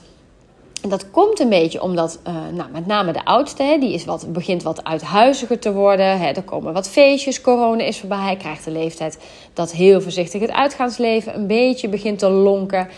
En 0.82 0.88
dat 0.88 1.10
komt 1.10 1.40
een 1.40 1.48
beetje 1.48 1.82
omdat, 1.82 2.20
uh, 2.28 2.34
nou, 2.52 2.70
met 2.70 2.86
name 2.86 3.12
de 3.12 3.24
oudste, 3.24 3.62
hè, 3.62 3.78
die 3.78 3.92
is 3.92 4.04
wat, 4.04 4.32
begint 4.32 4.62
wat 4.62 4.84
uithuiziger 4.84 5.58
te 5.58 5.72
worden. 5.72 6.18
Hè, 6.18 6.30
er 6.30 6.42
komen 6.42 6.72
wat 6.72 6.88
feestjes, 6.88 7.40
corona 7.40 7.82
is 7.82 7.98
voorbij. 7.98 8.18
Hij 8.18 8.36
krijgt 8.36 8.64
de 8.64 8.70
leeftijd 8.70 9.18
dat 9.54 9.72
heel 9.72 10.00
voorzichtig 10.00 10.40
het 10.40 10.50
uitgaansleven 10.50 11.34
een 11.34 11.46
beetje 11.46 11.88
begint 11.88 12.18
te 12.18 12.28
lonken. 12.28 12.88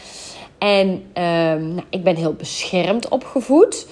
En 0.59 0.89
um, 0.89 1.75
nou, 1.75 1.87
ik 1.91 2.05
ben 2.05 2.17
heel 2.17 2.35
beschermd 2.35 3.09
opgevoed. 3.09 3.87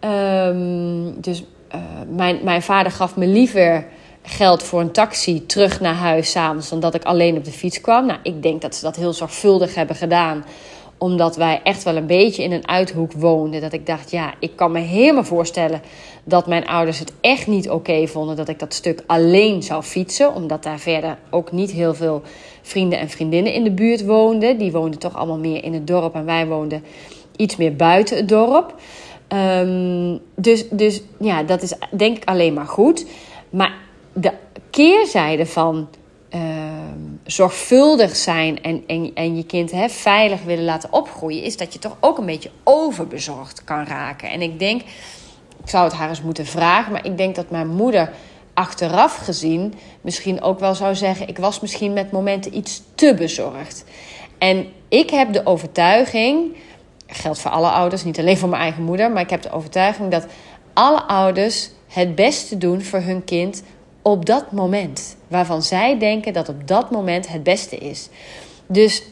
Um, 0.00 1.20
dus 1.20 1.44
uh, 1.74 1.80
mijn, 2.08 2.38
mijn 2.42 2.62
vader 2.62 2.92
gaf 2.92 3.16
me 3.16 3.26
liever 3.26 3.86
geld 4.22 4.62
voor 4.62 4.80
een 4.80 4.92
taxi 4.92 5.46
terug 5.46 5.80
naar 5.80 5.94
huis 5.94 6.30
s'avonds 6.30 6.68
dan 6.68 6.80
dat 6.80 6.94
ik 6.94 7.04
alleen 7.04 7.36
op 7.36 7.44
de 7.44 7.50
fiets 7.50 7.80
kwam. 7.80 8.06
Nou, 8.06 8.18
ik 8.22 8.42
denk 8.42 8.60
dat 8.60 8.74
ze 8.74 8.82
dat 8.82 8.96
heel 8.96 9.12
zorgvuldig 9.12 9.74
hebben 9.74 9.96
gedaan 9.96 10.44
omdat 11.02 11.36
wij 11.36 11.60
echt 11.64 11.82
wel 11.82 11.96
een 11.96 12.06
beetje 12.06 12.42
in 12.42 12.52
een 12.52 12.68
uithoek 12.68 13.12
woonden. 13.12 13.60
Dat 13.60 13.72
ik 13.72 13.86
dacht, 13.86 14.10
ja, 14.10 14.34
ik 14.38 14.56
kan 14.56 14.72
me 14.72 14.78
helemaal 14.78 15.24
voorstellen 15.24 15.82
dat 16.24 16.46
mijn 16.46 16.66
ouders 16.66 16.98
het 16.98 17.12
echt 17.20 17.46
niet 17.46 17.70
oké 17.70 18.06
vonden 18.06 18.36
dat 18.36 18.48
ik 18.48 18.58
dat 18.58 18.74
stuk 18.74 19.02
alleen 19.06 19.62
zou 19.62 19.82
fietsen. 19.82 20.34
Omdat 20.34 20.62
daar 20.62 20.78
verder 20.78 21.18
ook 21.30 21.52
niet 21.52 21.70
heel 21.70 21.94
veel 21.94 22.22
vrienden 22.62 22.98
en 22.98 23.08
vriendinnen 23.08 23.52
in 23.52 23.64
de 23.64 23.70
buurt 23.70 24.04
woonden. 24.04 24.58
Die 24.58 24.72
woonden 24.72 25.00
toch 25.00 25.16
allemaal 25.16 25.38
meer 25.38 25.64
in 25.64 25.74
het 25.74 25.86
dorp 25.86 26.14
en 26.14 26.24
wij 26.24 26.46
woonden 26.46 26.84
iets 27.36 27.56
meer 27.56 27.76
buiten 27.76 28.16
het 28.16 28.28
dorp. 28.28 28.74
Um, 29.28 30.20
dus, 30.36 30.68
dus 30.68 31.02
ja, 31.18 31.42
dat 31.42 31.62
is 31.62 31.72
denk 31.90 32.16
ik 32.16 32.24
alleen 32.24 32.54
maar 32.54 32.66
goed. 32.66 33.06
Maar 33.50 33.81
de 34.12 34.32
keerzijde 34.70 35.46
van 35.46 35.88
Ehm, 36.32 36.98
zorgvuldig 37.24 38.16
zijn 38.16 38.62
en, 38.62 38.84
en, 38.86 39.10
en 39.14 39.36
je 39.36 39.44
kind 39.44 39.70
hè, 39.70 39.88
veilig 39.88 40.42
willen 40.42 40.64
laten 40.64 40.92
opgroeien, 40.92 41.42
is 41.42 41.56
dat 41.56 41.72
je 41.72 41.78
toch 41.78 41.96
ook 42.00 42.18
een 42.18 42.26
beetje 42.26 42.50
overbezorgd 42.62 43.64
kan 43.64 43.84
raken. 43.84 44.30
En 44.30 44.42
ik 44.42 44.58
denk, 44.58 44.80
ik 45.62 45.68
zou 45.68 45.84
het 45.84 45.92
haar 45.92 46.08
eens 46.08 46.22
moeten 46.22 46.46
vragen, 46.46 46.92
maar 46.92 47.06
ik 47.06 47.16
denk 47.16 47.34
dat 47.34 47.50
mijn 47.50 47.68
moeder 47.68 48.12
achteraf 48.54 49.16
gezien 49.16 49.74
misschien 50.00 50.42
ook 50.42 50.58
wel 50.58 50.74
zou 50.74 50.94
zeggen: 50.94 51.28
ik 51.28 51.38
was 51.38 51.60
misschien 51.60 51.92
met 51.92 52.12
momenten 52.12 52.56
iets 52.56 52.82
te 52.94 53.14
bezorgd. 53.14 53.84
En 54.38 54.66
ik 54.88 55.10
heb 55.10 55.32
de 55.32 55.46
overtuiging, 55.46 56.56
geldt 57.06 57.38
voor 57.38 57.50
alle 57.50 57.70
ouders, 57.70 58.04
niet 58.04 58.18
alleen 58.18 58.38
voor 58.38 58.48
mijn 58.48 58.62
eigen 58.62 58.82
moeder, 58.82 59.10
maar 59.10 59.22
ik 59.22 59.30
heb 59.30 59.42
de 59.42 59.52
overtuiging 59.52 60.10
dat 60.10 60.26
alle 60.72 61.02
ouders 61.02 61.70
het 61.88 62.14
beste 62.14 62.58
doen 62.58 62.82
voor 62.82 63.00
hun 63.00 63.24
kind 63.24 63.62
op 64.02 64.26
dat 64.26 64.52
moment. 64.52 65.16
Waarvan 65.28 65.62
zij 65.62 65.98
denken 65.98 66.32
dat 66.32 66.48
op 66.48 66.68
dat 66.68 66.90
moment 66.90 67.28
het 67.28 67.42
beste 67.42 67.76
is. 67.76 68.08
Dus 68.66 69.02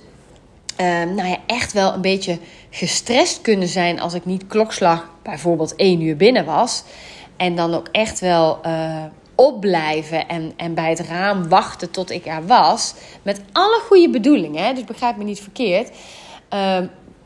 uh, 0.81 0.87
nou 0.87 1.29
ja, 1.29 1.37
echt 1.47 1.73
wel 1.73 1.95
een 1.95 2.01
beetje 2.01 2.39
gestrest 2.71 3.41
kunnen 3.41 3.69
zijn 3.69 4.01
als 4.01 4.15
ik 4.15 4.25
niet 4.25 4.47
klokslag 4.47 5.11
bijvoorbeeld 5.23 5.77
één 5.77 6.01
uur 6.01 6.17
binnen 6.17 6.45
was. 6.45 6.83
En 7.37 7.57
dan 7.57 7.75
ook 7.75 7.89
echt 7.93 8.21
wel 8.21 8.59
uh, 8.67 9.05
opblijven 9.35 10.29
en, 10.29 10.53
en 10.57 10.75
bij 10.75 10.89
het 10.89 11.01
raam 11.01 11.49
wachten 11.49 11.91
tot 11.91 12.11
ik 12.11 12.27
er 12.27 12.47
was. 12.47 12.95
Met 13.23 13.41
alle 13.53 13.81
goede 13.87 14.11
bedoelingen, 14.11 14.75
dus 14.75 14.85
begrijp 14.85 15.17
me 15.17 15.25
niet 15.25 15.41
verkeerd. 15.41 15.91
Uh, 16.55 16.79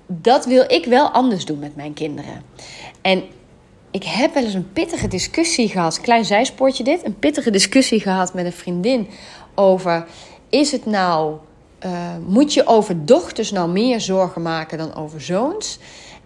dat 0.06 0.44
wil 0.44 0.64
ik 0.66 0.84
wel 0.84 1.08
anders 1.08 1.44
doen 1.44 1.58
met 1.58 1.76
mijn 1.76 1.92
kinderen. 1.92 2.42
En 3.02 3.24
ik 3.94 4.04
heb 4.04 4.34
wel 4.34 4.44
eens 4.44 4.54
een 4.54 4.72
pittige 4.72 5.08
discussie 5.08 5.68
gehad. 5.68 6.00
Klein 6.00 6.24
zijspoortje 6.24 6.84
dit. 6.84 7.04
Een 7.04 7.18
pittige 7.18 7.50
discussie 7.50 8.00
gehad 8.00 8.34
met 8.34 8.44
een 8.44 8.52
vriendin 8.52 9.08
over... 9.54 10.06
Is 10.48 10.72
het 10.72 10.86
nou... 10.86 11.36
Uh, 11.86 12.16
moet 12.26 12.54
je 12.54 12.66
over 12.66 13.06
dochters 13.06 13.50
nou 13.50 13.70
meer 13.70 14.00
zorgen 14.00 14.42
maken 14.42 14.78
dan 14.78 14.94
over 14.94 15.20
zoons? 15.20 15.78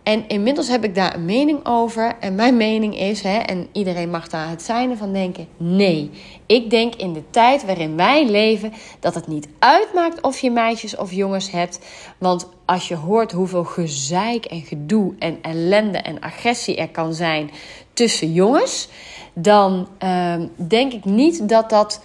En 0.02 0.28
inmiddels 0.28 0.68
heb 0.68 0.84
ik 0.84 0.94
daar 0.94 1.14
een 1.14 1.24
mening 1.24 1.66
over. 1.66 2.16
En 2.20 2.34
mijn 2.34 2.56
mening 2.56 2.98
is, 2.98 3.22
hè, 3.22 3.38
en 3.38 3.68
iedereen 3.72 4.10
mag 4.10 4.28
daar 4.28 4.48
het 4.48 4.62
zijne 4.62 4.96
van 4.96 5.12
denken: 5.12 5.48
nee. 5.56 6.10
Ik 6.46 6.70
denk 6.70 6.94
in 6.94 7.12
de 7.12 7.22
tijd 7.30 7.64
waarin 7.64 7.96
wij 7.96 8.26
leven 8.26 8.72
dat 9.00 9.14
het 9.14 9.26
niet 9.26 9.48
uitmaakt 9.58 10.20
of 10.20 10.38
je 10.38 10.50
meisjes 10.50 10.96
of 10.96 11.12
jongens 11.12 11.50
hebt. 11.50 11.78
Want 12.18 12.48
als 12.64 12.88
je 12.88 12.94
hoort 12.94 13.32
hoeveel 13.32 13.64
gezeik 13.64 14.44
en 14.44 14.60
gedoe 14.60 15.14
en 15.18 15.38
ellende 15.42 15.98
en 15.98 16.20
agressie 16.20 16.76
er 16.76 16.88
kan 16.88 17.14
zijn 17.14 17.50
tussen 17.92 18.32
jongens, 18.32 18.88
dan 19.34 19.88
uh, 20.02 20.34
denk 20.56 20.92
ik 20.92 21.04
niet 21.04 21.48
dat 21.48 21.70
dat 21.70 22.02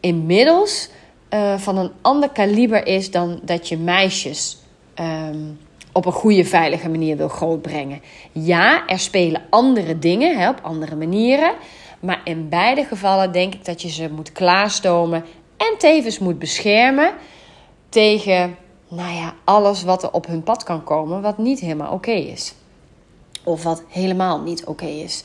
inmiddels 0.00 0.88
uh, 1.30 1.58
van 1.58 1.76
een 1.78 1.90
ander 2.02 2.30
kaliber 2.30 2.86
is 2.86 3.10
dan 3.10 3.40
dat 3.42 3.68
je 3.68 3.76
meisjes. 3.76 4.58
Uh, 5.00 5.28
op 5.96 6.06
een 6.06 6.12
goede, 6.12 6.44
veilige 6.44 6.88
manier 6.88 7.16
wil 7.16 7.28
grootbrengen. 7.28 8.00
Ja, 8.32 8.86
er 8.86 8.98
spelen 8.98 9.42
andere 9.50 9.98
dingen 9.98 10.38
hè, 10.38 10.48
op 10.48 10.60
andere 10.62 10.96
manieren. 10.96 11.54
Maar 12.00 12.20
in 12.24 12.48
beide 12.48 12.84
gevallen 12.84 13.32
denk 13.32 13.54
ik 13.54 13.64
dat 13.64 13.82
je 13.82 13.88
ze 13.88 14.10
moet 14.10 14.32
klaarstomen 14.32 15.24
en 15.56 15.74
tevens 15.78 16.18
moet 16.18 16.38
beschermen 16.38 17.12
tegen 17.88 18.56
nou 18.88 19.14
ja, 19.14 19.34
alles 19.44 19.82
wat 19.82 20.02
er 20.02 20.12
op 20.12 20.26
hun 20.26 20.42
pad 20.42 20.62
kan 20.62 20.84
komen, 20.84 21.22
wat 21.22 21.38
niet 21.38 21.60
helemaal 21.60 21.92
oké 21.92 22.10
is. 22.10 22.54
Of 23.46 23.62
wat 23.62 23.82
helemaal 23.88 24.40
niet 24.40 24.64
oké 24.64 24.86
is. 24.86 25.22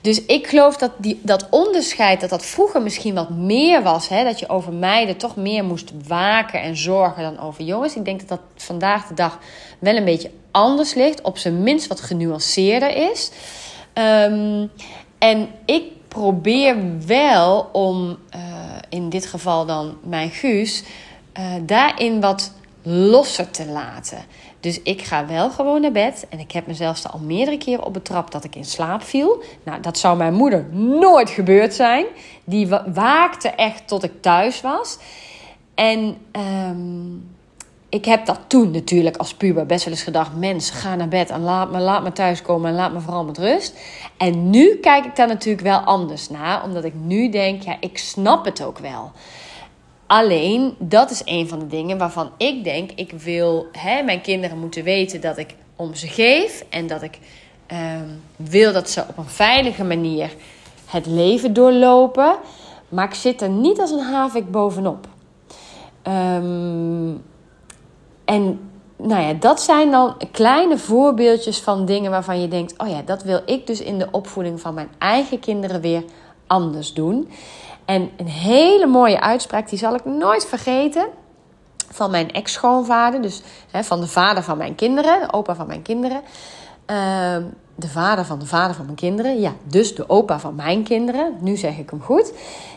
Dus 0.00 0.24
ik 0.24 0.46
geloof 0.46 0.76
dat 0.76 0.90
die, 0.96 1.20
dat 1.22 1.46
onderscheid, 1.50 2.20
dat 2.20 2.30
dat 2.30 2.44
vroeger 2.44 2.82
misschien 2.82 3.14
wat 3.14 3.30
meer 3.30 3.82
was. 3.82 4.08
Hè, 4.08 4.24
dat 4.24 4.38
je 4.38 4.48
over 4.48 4.72
meiden 4.72 5.16
toch 5.16 5.36
meer 5.36 5.64
moest 5.64 5.92
waken 6.06 6.62
en 6.62 6.76
zorgen 6.76 7.22
dan 7.22 7.38
over 7.38 7.64
jongens. 7.64 7.96
Ik 7.96 8.04
denk 8.04 8.18
dat 8.18 8.28
dat 8.28 8.40
vandaag 8.56 9.06
de 9.06 9.14
dag 9.14 9.38
wel 9.78 9.96
een 9.96 10.04
beetje 10.04 10.30
anders 10.50 10.94
ligt. 10.94 11.20
Op 11.20 11.38
zijn 11.38 11.62
minst 11.62 11.86
wat 11.86 12.00
genuanceerder 12.00 13.10
is. 13.10 13.30
Um, 13.94 14.70
en 15.18 15.48
ik 15.64 15.82
probeer 16.08 16.76
wel 17.06 17.68
om, 17.72 18.18
uh, 18.34 18.40
in 18.88 19.08
dit 19.08 19.26
geval 19.26 19.66
dan 19.66 19.96
mijn 20.02 20.30
Guus, 20.30 20.82
uh, 21.38 21.44
daarin 21.62 22.20
wat 22.20 22.52
losser 22.82 23.50
te 23.50 23.66
laten. 23.66 24.18
Dus 24.66 24.82
ik 24.82 25.02
ga 25.02 25.26
wel 25.26 25.50
gewoon 25.50 25.80
naar 25.80 25.92
bed. 25.92 26.26
En 26.28 26.38
ik 26.38 26.52
heb 26.52 26.66
mezelf 26.66 27.06
al 27.06 27.18
meerdere 27.18 27.58
keren 27.58 27.84
op 27.84 27.92
betrapt 27.92 28.32
dat 28.32 28.44
ik 28.44 28.56
in 28.56 28.64
slaap 28.64 29.02
viel. 29.02 29.42
Nou, 29.62 29.80
dat 29.80 29.98
zou 29.98 30.16
mijn 30.16 30.34
moeder 30.34 30.66
nooit 30.72 31.30
gebeurd 31.30 31.74
zijn. 31.74 32.04
Die 32.44 32.68
waakte 32.94 33.48
echt 33.48 33.88
tot 33.88 34.04
ik 34.04 34.12
thuis 34.20 34.60
was. 34.60 34.98
En 35.74 36.16
um, 36.68 37.28
ik 37.88 38.04
heb 38.04 38.26
dat 38.26 38.38
toen 38.46 38.70
natuurlijk 38.70 39.16
als 39.16 39.34
puber 39.34 39.66
best 39.66 39.84
wel 39.84 39.94
eens 39.94 40.02
gedacht: 40.02 40.36
mens, 40.36 40.70
ga 40.70 40.94
naar 40.94 41.08
bed 41.08 41.30
en 41.30 41.40
laat 41.40 41.70
me, 41.70 41.78
laat 41.78 42.02
me 42.02 42.12
thuiskomen 42.12 42.70
en 42.70 42.76
laat 42.76 42.92
me 42.92 43.00
vooral 43.00 43.24
met 43.24 43.38
rust. 43.38 43.78
En 44.16 44.50
nu 44.50 44.76
kijk 44.76 45.04
ik 45.04 45.16
daar 45.16 45.28
natuurlijk 45.28 45.66
wel 45.66 45.78
anders 45.78 46.28
naar, 46.28 46.64
omdat 46.64 46.84
ik 46.84 46.94
nu 46.94 47.28
denk: 47.28 47.62
ja, 47.62 47.76
ik 47.80 47.98
snap 47.98 48.44
het 48.44 48.62
ook 48.62 48.78
wel. 48.78 49.12
Alleen, 50.06 50.74
dat 50.78 51.10
is 51.10 51.22
een 51.24 51.48
van 51.48 51.58
de 51.58 51.66
dingen 51.66 51.98
waarvan 51.98 52.30
ik 52.36 52.64
denk: 52.64 52.90
ik 52.94 53.12
wil, 53.12 53.66
hè, 53.72 54.02
mijn 54.02 54.20
kinderen 54.20 54.58
moeten 54.58 54.84
weten 54.84 55.20
dat 55.20 55.38
ik 55.38 55.54
om 55.76 55.94
ze 55.94 56.08
geef 56.08 56.64
en 56.70 56.86
dat 56.86 57.02
ik 57.02 57.18
um, 57.72 58.22
wil 58.36 58.72
dat 58.72 58.90
ze 58.90 59.04
op 59.08 59.18
een 59.18 59.28
veilige 59.28 59.84
manier 59.84 60.30
het 60.86 61.06
leven 61.06 61.52
doorlopen. 61.52 62.36
Maar 62.88 63.04
ik 63.04 63.14
zit 63.14 63.42
er 63.42 63.48
niet 63.48 63.80
als 63.80 63.90
een 63.90 64.12
havik 64.12 64.50
bovenop. 64.50 65.08
Um, 66.02 67.22
en 68.24 68.70
nou 68.96 69.22
ja, 69.22 69.32
dat 69.32 69.60
zijn 69.60 69.90
dan 69.90 70.16
kleine 70.32 70.78
voorbeeldjes 70.78 71.58
van 71.58 71.84
dingen 71.84 72.10
waarvan 72.10 72.40
je 72.40 72.48
denkt: 72.48 72.74
oh 72.78 72.88
ja, 72.88 73.02
dat 73.02 73.22
wil 73.22 73.40
ik 73.46 73.66
dus 73.66 73.80
in 73.80 73.98
de 73.98 74.08
opvoeding 74.10 74.60
van 74.60 74.74
mijn 74.74 74.88
eigen 74.98 75.40
kinderen 75.40 75.80
weer 75.80 76.04
anders 76.46 76.94
doen. 76.94 77.28
En 77.86 78.10
een 78.16 78.28
hele 78.28 78.86
mooie 78.86 79.20
uitspraak, 79.20 79.68
die 79.68 79.78
zal 79.78 79.94
ik 79.94 80.04
nooit 80.04 80.46
vergeten. 80.46 81.06
Van 81.90 82.10
mijn 82.10 82.32
ex-schoonvader, 82.32 83.22
dus 83.22 83.42
hè, 83.70 83.84
van 83.84 84.00
de 84.00 84.06
vader 84.06 84.42
van 84.42 84.58
mijn 84.58 84.74
kinderen, 84.74 85.20
de 85.20 85.32
opa 85.32 85.54
van 85.54 85.66
mijn 85.66 85.82
kinderen. 85.82 86.20
Ehm, 86.86 87.42
de 87.74 87.88
vader 87.88 88.24
van 88.24 88.38
de 88.38 88.46
vader 88.46 88.76
van 88.76 88.84
mijn 88.84 88.96
kinderen, 88.96 89.40
ja, 89.40 89.52
dus 89.64 89.94
de 89.94 90.08
opa 90.08 90.38
van 90.38 90.54
mijn 90.54 90.82
kinderen, 90.82 91.36
nu 91.40 91.56
zeg 91.56 91.78
ik 91.78 91.90
hem 91.90 92.02
goed. 92.02 92.32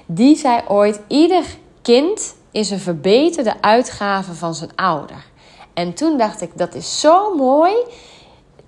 Die 0.06 0.36
zei 0.38 0.62
ooit: 0.68 1.02
ieder 1.08 1.44
kind 1.82 2.36
is 2.52 2.70
een 2.70 2.80
verbeterde 2.80 3.62
uitgave 3.62 4.34
van 4.34 4.56
zijn 4.56 4.76
ouder. 4.76 5.26
En 5.74 5.94
toen 5.94 6.18
dacht 6.18 6.42
ik, 6.42 6.58
dat 6.58 6.76
is 6.76 7.00
zo 7.00 7.36
mooi. 7.36 7.74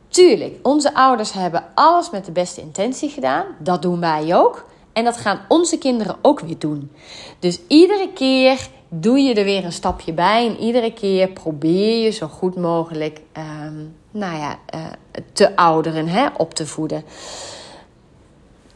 Tuurlijk, 0.07 0.55
onze 0.61 0.93
ouders 0.93 1.31
hebben 1.31 1.63
alles 1.73 2.09
met 2.09 2.25
de 2.25 2.31
beste 2.31 2.61
intentie 2.61 3.09
gedaan. 3.09 3.45
Dat 3.59 3.81
doen 3.81 3.99
wij 3.99 4.35
ook. 4.35 4.65
En 4.93 5.03
dat 5.03 5.17
gaan 5.17 5.41
onze 5.47 5.77
kinderen 5.77 6.15
ook 6.21 6.39
weer 6.39 6.59
doen. 6.59 6.91
Dus 7.39 7.59
iedere 7.67 8.09
keer 8.13 8.67
doe 8.89 9.19
je 9.19 9.33
er 9.33 9.43
weer 9.43 9.65
een 9.65 9.71
stapje 9.71 10.13
bij. 10.13 10.47
En 10.47 10.57
iedere 10.57 10.93
keer 10.93 11.27
probeer 11.27 12.03
je 12.03 12.09
zo 12.09 12.27
goed 12.27 12.55
mogelijk 12.55 13.21
ehm, 13.31 13.75
nou 14.11 14.37
ja, 14.37 14.59
uh, 14.75 14.85
te 15.33 15.55
ouderen, 15.55 16.07
hè, 16.07 16.27
op 16.37 16.53
te 16.53 16.65
voeden. 16.65 17.03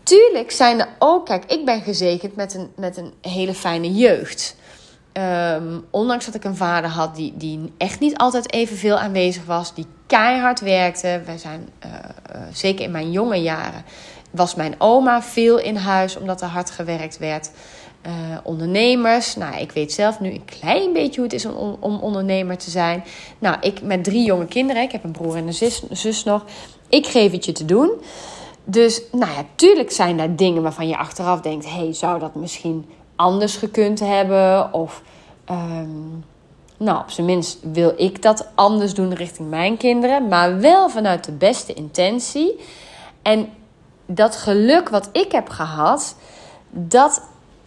Tuurlijk 0.03 0.51
zijn 0.51 0.79
er 0.79 0.87
ook, 0.99 1.25
kijk, 1.25 1.45
ik 1.45 1.65
ben 1.65 1.81
gezegend 1.81 2.35
met 2.35 2.53
een, 2.53 2.71
met 2.75 2.97
een 2.97 3.13
hele 3.21 3.53
fijne 3.53 3.93
jeugd. 3.93 4.55
Ehm, 5.11 5.79
ondanks 5.89 6.25
dat 6.25 6.35
ik 6.35 6.43
een 6.43 6.55
vader 6.55 6.89
had 6.89 7.15
die, 7.15 7.33
die 7.37 7.73
echt 7.77 7.99
niet 7.99 8.17
altijd 8.17 8.53
evenveel 8.53 8.97
aanwezig 8.97 9.45
was, 9.45 9.73
die 9.73 9.85
keihard 10.07 10.59
werkte. 10.59 11.21
Wij 11.25 11.37
zijn, 11.37 11.69
uh, 11.85 11.91
uh, 11.91 12.41
zeker 12.53 12.85
in 12.85 12.91
mijn 12.91 13.11
jonge 13.11 13.41
jaren, 13.41 13.85
was 14.35 14.55
mijn 14.55 14.75
oma 14.77 15.21
veel 15.21 15.59
in 15.59 15.75
huis 15.75 16.17
omdat 16.17 16.41
er 16.41 16.47
hard 16.47 16.71
gewerkt 16.71 17.17
werd. 17.17 17.51
Uh, 18.07 18.11
ondernemers. 18.43 19.35
Nou, 19.35 19.55
ik 19.57 19.71
weet 19.71 19.93
zelf 19.93 20.19
nu 20.19 20.31
een 20.31 20.45
klein 20.45 20.93
beetje 20.93 21.15
hoe 21.15 21.23
het 21.23 21.33
is 21.33 21.45
om, 21.45 21.77
om, 21.79 21.99
ondernemer 21.99 22.57
te 22.57 22.69
zijn. 22.69 23.03
Nou, 23.39 23.57
ik 23.61 23.81
met 23.81 24.03
drie 24.03 24.25
jonge 24.25 24.45
kinderen, 24.45 24.81
ik 24.81 24.91
heb 24.91 25.03
een 25.03 25.11
broer 25.11 25.35
en 25.35 25.47
een 25.47 25.53
zus, 25.53 25.83
zus 25.89 26.23
nog. 26.23 26.45
Ik 26.89 27.07
geef 27.07 27.31
het 27.31 27.45
je 27.45 27.51
te 27.51 27.65
doen. 27.65 27.91
Dus, 28.63 29.01
nou 29.11 29.31
ja, 29.31 29.45
tuurlijk 29.55 29.91
zijn 29.91 30.17
daar 30.17 30.35
dingen 30.35 30.61
waarvan 30.61 30.87
je 30.87 30.97
achteraf 30.97 31.41
denkt: 31.41 31.69
hey, 31.69 31.93
zou 31.93 32.19
dat 32.19 32.35
misschien 32.35 32.85
anders 33.15 33.55
gekund 33.55 33.99
hebben? 33.99 34.73
Of, 34.73 35.01
um, 35.51 36.23
nou, 36.77 36.99
op 36.99 37.09
zijn 37.09 37.25
minst 37.25 37.59
wil 37.71 37.93
ik 37.97 38.21
dat 38.21 38.47
anders 38.55 38.93
doen 38.93 39.13
richting 39.13 39.49
mijn 39.49 39.77
kinderen, 39.77 40.27
maar 40.27 40.59
wel 40.59 40.89
vanuit 40.89 41.23
de 41.23 41.31
beste 41.31 41.73
intentie. 41.73 42.59
En 43.21 43.49
dat 44.05 44.35
geluk 44.35 44.89
wat 44.89 45.09
ik 45.11 45.31
heb 45.31 45.49
gehad, 45.49 46.15
dat 46.69 47.21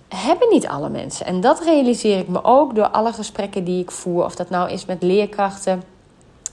hebben 0.09 0.49
niet 0.51 0.67
alle 0.67 0.89
mensen. 0.89 1.27
En 1.27 1.41
dat 1.41 1.61
realiseer 1.61 2.19
ik 2.19 2.29
me 2.29 2.45
ook 2.45 2.75
door 2.75 2.89
alle 2.89 3.13
gesprekken 3.13 3.65
die 3.65 3.83
ik 3.83 3.91
voer. 3.91 4.25
Of 4.25 4.35
dat 4.35 4.51
nou 4.51 4.71
is 4.71 4.85
met 4.85 5.03
leerkrachten, 5.03 5.83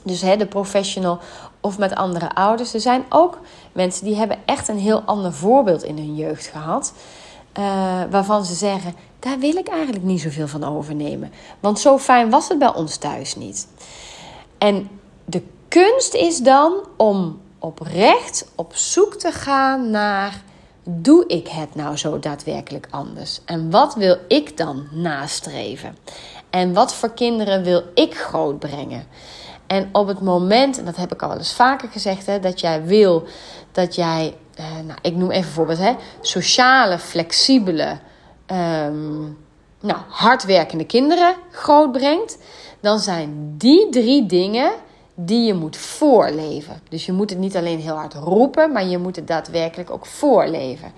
dus 0.03 0.21
hè, 0.21 0.37
de 0.37 0.45
professional, 0.45 1.19
of 1.59 1.77
met 1.77 1.95
andere 1.95 2.35
ouders. 2.35 2.73
Er 2.73 2.79
zijn 2.79 3.05
ook 3.09 3.39
mensen 3.71 4.05
die 4.05 4.15
hebben 4.15 4.37
echt 4.45 4.67
een 4.67 4.79
heel 4.79 5.01
ander 5.01 5.33
voorbeeld 5.33 5.83
in 5.83 5.97
hun 5.97 6.15
jeugd 6.15 6.45
gehad. 6.45 6.93
Uh, 7.59 7.63
waarvan 8.09 8.45
ze 8.45 8.53
zeggen, 8.53 8.95
daar 9.19 9.39
wil 9.39 9.55
ik 9.55 9.67
eigenlijk 9.67 10.03
niet 10.03 10.21
zoveel 10.21 10.47
van 10.47 10.63
overnemen. 10.63 11.31
Want 11.59 11.79
zo 11.79 11.97
fijn 11.97 12.29
was 12.29 12.47
het 12.47 12.59
bij 12.59 12.73
ons 12.73 12.97
thuis 12.97 13.35
niet. 13.35 13.67
En 14.57 14.89
de 15.25 15.43
kunst 15.67 16.13
is 16.13 16.37
dan 16.37 16.73
om 16.97 17.39
oprecht 17.65 18.47
op 18.55 18.75
zoek 18.75 19.13
te 19.13 19.31
gaan 19.31 19.89
naar: 19.89 20.41
doe 20.83 21.27
ik 21.27 21.47
het 21.47 21.75
nou 21.75 21.97
zo 21.97 22.19
daadwerkelijk 22.19 22.87
anders? 22.89 23.41
En 23.45 23.71
wat 23.71 23.95
wil 23.95 24.17
ik 24.27 24.57
dan 24.57 24.87
nastreven? 24.91 25.97
En 26.49 26.73
wat 26.73 26.93
voor 26.93 27.13
kinderen 27.13 27.63
wil 27.63 27.83
ik 27.93 28.15
grootbrengen? 28.17 29.07
En 29.67 29.89
op 29.91 30.07
het 30.07 30.21
moment, 30.21 30.77
en 30.77 30.85
dat 30.85 30.95
heb 30.95 31.13
ik 31.13 31.21
al 31.21 31.27
wel 31.27 31.37
eens 31.37 31.53
vaker 31.53 31.89
gezegd, 31.89 32.25
hè, 32.25 32.39
dat 32.39 32.59
jij 32.59 32.83
wil 32.83 33.27
dat 33.71 33.95
jij, 33.95 34.35
eh, 34.55 34.65
nou, 34.85 34.99
ik 35.01 35.15
noem 35.15 35.31
even 35.31 35.51
voorbeeld, 35.51 35.79
hè, 35.79 35.93
sociale, 36.21 36.99
flexibele, 36.99 37.97
um, 38.51 39.37
nou, 39.79 39.99
hardwerkende 40.07 40.85
kinderen 40.85 41.35
grootbrengt, 41.51 42.37
dan 42.79 42.99
zijn 42.99 43.55
die 43.57 43.89
drie 43.89 44.25
dingen 44.25 44.71
die 45.15 45.45
je 45.45 45.53
moet 45.53 45.77
voorleven. 45.77 46.81
Dus 46.89 47.05
je 47.05 47.11
moet 47.11 47.29
het 47.29 47.39
niet 47.39 47.55
alleen 47.55 47.79
heel 47.79 47.95
hard 47.95 48.13
roepen, 48.13 48.71
maar 48.71 48.85
je 48.85 48.97
moet 48.97 49.15
het 49.15 49.27
daadwerkelijk 49.27 49.89
ook 49.89 50.05
voorleven. 50.05 50.91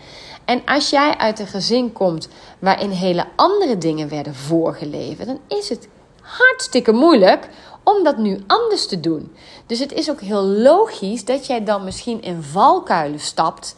En 0.45 0.61
als 0.65 0.89
jij 0.89 1.17
uit 1.17 1.39
een 1.39 1.47
gezin 1.47 1.93
komt 1.93 2.27
waarin 2.59 2.89
hele 2.89 3.25
andere 3.35 3.77
dingen 3.77 4.09
werden 4.09 4.35
voorgeleven, 4.35 5.25
dan 5.25 5.39
is 5.47 5.69
het 5.69 5.87
hartstikke 6.21 6.91
moeilijk 6.91 7.49
om 7.83 8.03
dat 8.03 8.17
nu 8.17 8.43
anders 8.47 8.87
te 8.87 8.99
doen. 8.99 9.35
Dus 9.65 9.79
het 9.79 9.91
is 9.93 10.09
ook 10.09 10.21
heel 10.21 10.43
logisch 10.43 11.25
dat 11.25 11.45
jij 11.45 11.63
dan 11.63 11.83
misschien 11.83 12.21
in 12.21 12.43
valkuilen 12.43 13.19
stapt 13.19 13.75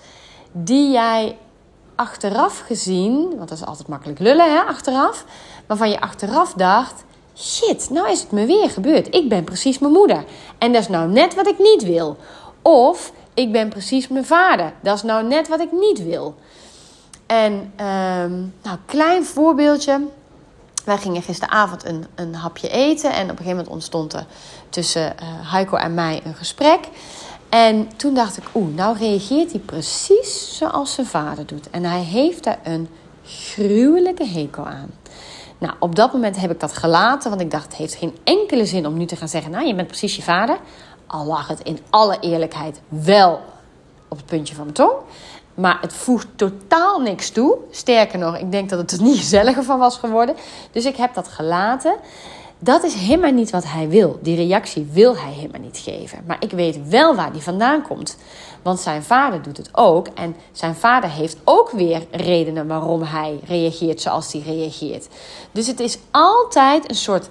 die 0.52 0.92
jij 0.92 1.38
achteraf 1.96 2.60
gezien, 2.60 3.38
want 3.38 3.50
dat 3.50 3.58
is 3.58 3.66
altijd 3.66 3.88
makkelijk 3.88 4.20
lullen 4.20 4.52
hè, 4.52 4.60
achteraf, 4.60 5.26
waarvan 5.68 5.90
je 5.90 6.00
achteraf 6.00 6.54
dacht, 6.54 7.04
shit, 7.40 7.90
nou 7.90 8.10
is 8.10 8.22
het 8.22 8.32
me 8.32 8.46
weer 8.46 8.70
gebeurd. 8.70 9.16
Ik 9.16 9.30
ben 9.30 9.44
precies 9.44 9.80
mijn 9.80 9.94
moeder. 9.94 10.24
En 10.58 10.72
dat 10.74 10.82
is 10.82 10.88
nou 10.88 11.10
net 11.10 11.36
wat 11.36 11.48
ik 11.48 11.60
niet 11.60 11.84
wil. 11.84 12.18
Of 12.62 13.12
ik 13.34 13.52
ben 13.52 13.70
precies 13.70 14.08
mijn 14.08 14.26
vader. 14.26 14.74
Dat 14.82 14.96
is 14.96 15.04
nou 15.04 15.28
net 15.28 15.48
wat 15.48 15.60
ik 15.60 15.72
niet 15.72 16.04
wil. 16.04 16.36
En 17.26 17.54
um, 17.54 18.54
nou, 18.64 18.78
klein 18.86 19.26
voorbeeldje. 19.26 20.08
Wij 20.86 20.98
gingen 20.98 21.22
gisteravond 21.22 21.86
een, 21.86 22.06
een 22.16 22.36
hapje 22.36 22.70
eten. 22.70 23.14
En 23.14 23.24
op 23.24 23.30
een 23.30 23.38
gegeven 23.38 23.56
moment 23.56 23.74
ontstond 23.74 24.14
er 24.14 24.26
tussen 24.70 25.16
uh, 25.22 25.52
Heiko 25.52 25.78
en 25.78 25.94
mij 25.94 26.22
een 26.24 26.36
gesprek. 26.36 26.80
En 27.50 27.90
toen 27.96 28.14
dacht 28.14 28.38
ik, 28.38 28.44
oeh, 28.54 28.76
nou 28.76 28.98
reageert 28.98 29.52
hij 29.52 29.60
precies 29.60 30.58
zoals 30.58 30.94
zijn 30.94 31.08
vader 31.08 31.46
doet. 31.46 31.70
En 31.70 31.84
hij 31.84 32.02
heeft 32.02 32.44
daar 32.44 32.60
een 32.64 32.90
gruwelijke 33.24 34.26
hekel 34.26 34.66
aan. 34.66 34.92
Nou, 35.60 35.74
op 35.80 35.96
dat 35.96 36.14
moment 36.14 36.40
heb 36.40 36.52
ik 36.52 36.60
dat 36.60 36.78
gelaten, 36.78 37.30
want 37.30 37.42
ik 37.42 37.52
dacht, 37.52 37.64
het 37.64 37.76
heeft 37.76 37.96
geen 37.96 38.18
enkele 38.24 38.66
zin 38.66 38.86
om 38.86 38.98
nu 38.98 39.06
te 39.06 39.16
gaan 39.16 39.28
zeggen, 39.28 39.52
nou, 39.52 39.68
je 39.68 39.76
bent 39.76 39.88
precies 39.88 40.16
je 40.16 40.22
vader. 40.22 40.58
Al 41.08 41.26
lag 41.26 41.48
het 41.48 41.60
in 41.60 41.80
alle 41.90 42.18
eerlijkheid 42.20 42.82
wel 42.88 43.42
op 44.08 44.18
het 44.18 44.26
puntje 44.26 44.56
van 44.56 44.64
mijn 44.64 44.76
tong. 44.76 44.94
Maar 45.54 45.78
het 45.82 45.94
voegt 45.94 46.28
totaal 46.36 47.00
niks 47.00 47.30
toe. 47.30 47.58
Sterker 47.72 48.20
nog, 48.20 48.38
ik 48.38 48.52
denk 48.52 48.70
dat 48.70 48.80
het 48.80 48.92
er 48.92 49.02
niet 49.02 49.18
gezelliger 49.26 49.64
van 49.64 49.80
was 49.80 49.98
geworden. 49.98 50.36
Dus 50.72 50.86
ik 50.86 50.96
heb 50.96 51.14
dat 51.14 51.28
gelaten. 51.28 51.96
Dat 52.62 52.84
is 52.84 52.94
helemaal 52.94 53.32
niet 53.32 53.50
wat 53.50 53.64
hij 53.64 53.90
wil. 53.90 54.20
Die 54.22 54.36
reactie 54.36 54.88
wil 54.92 55.18
hij 55.18 55.32
helemaal 55.32 55.62
niet 55.62 55.78
geven. 55.78 56.24
Maar 56.28 56.38
ik 56.40 56.52
weet 56.52 56.88
wel 56.88 57.16
waar 57.16 57.32
die 57.32 57.42
vandaan 57.42 57.82
komt. 57.82 58.18
Want 58.62 58.80
zijn 58.80 59.04
vader 59.04 59.42
doet 59.42 59.58
het 59.58 59.70
ook. 59.72 60.08
En 60.08 60.36
zijn 60.52 60.76
vader 60.76 61.10
heeft 61.10 61.38
ook 61.44 61.72
weer 61.72 62.06
redenen 62.12 62.68
waarom 62.68 63.02
hij 63.02 63.40
reageert 63.48 64.02
zoals 64.02 64.34
hij 64.34 64.42
reageert. 64.42 65.08
Dus 65.52 65.68
het 65.68 65.80
is 65.80 65.98
altijd 66.12 66.90
een 66.90 66.96
soort 66.96 67.30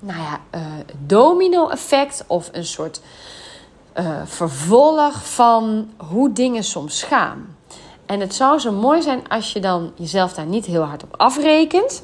nou 0.00 0.20
ja, 0.20 0.40
uh, 0.54 0.60
domino-effect 1.06 2.24
of 2.26 2.48
een 2.52 2.66
soort 2.66 3.00
uh, 3.98 4.20
vervolg 4.24 5.28
van 5.28 5.90
hoe 5.96 6.32
dingen 6.32 6.64
soms 6.64 7.02
gaan. 7.02 7.56
En 8.06 8.20
het 8.20 8.34
zou 8.34 8.58
zo 8.58 8.72
mooi 8.72 9.02
zijn 9.02 9.28
als 9.28 9.52
je 9.52 9.60
dan 9.60 9.92
jezelf 9.94 10.32
daar 10.32 10.46
niet 10.46 10.66
heel 10.66 10.82
hard 10.82 11.02
op 11.02 11.14
afrekent. 11.16 12.02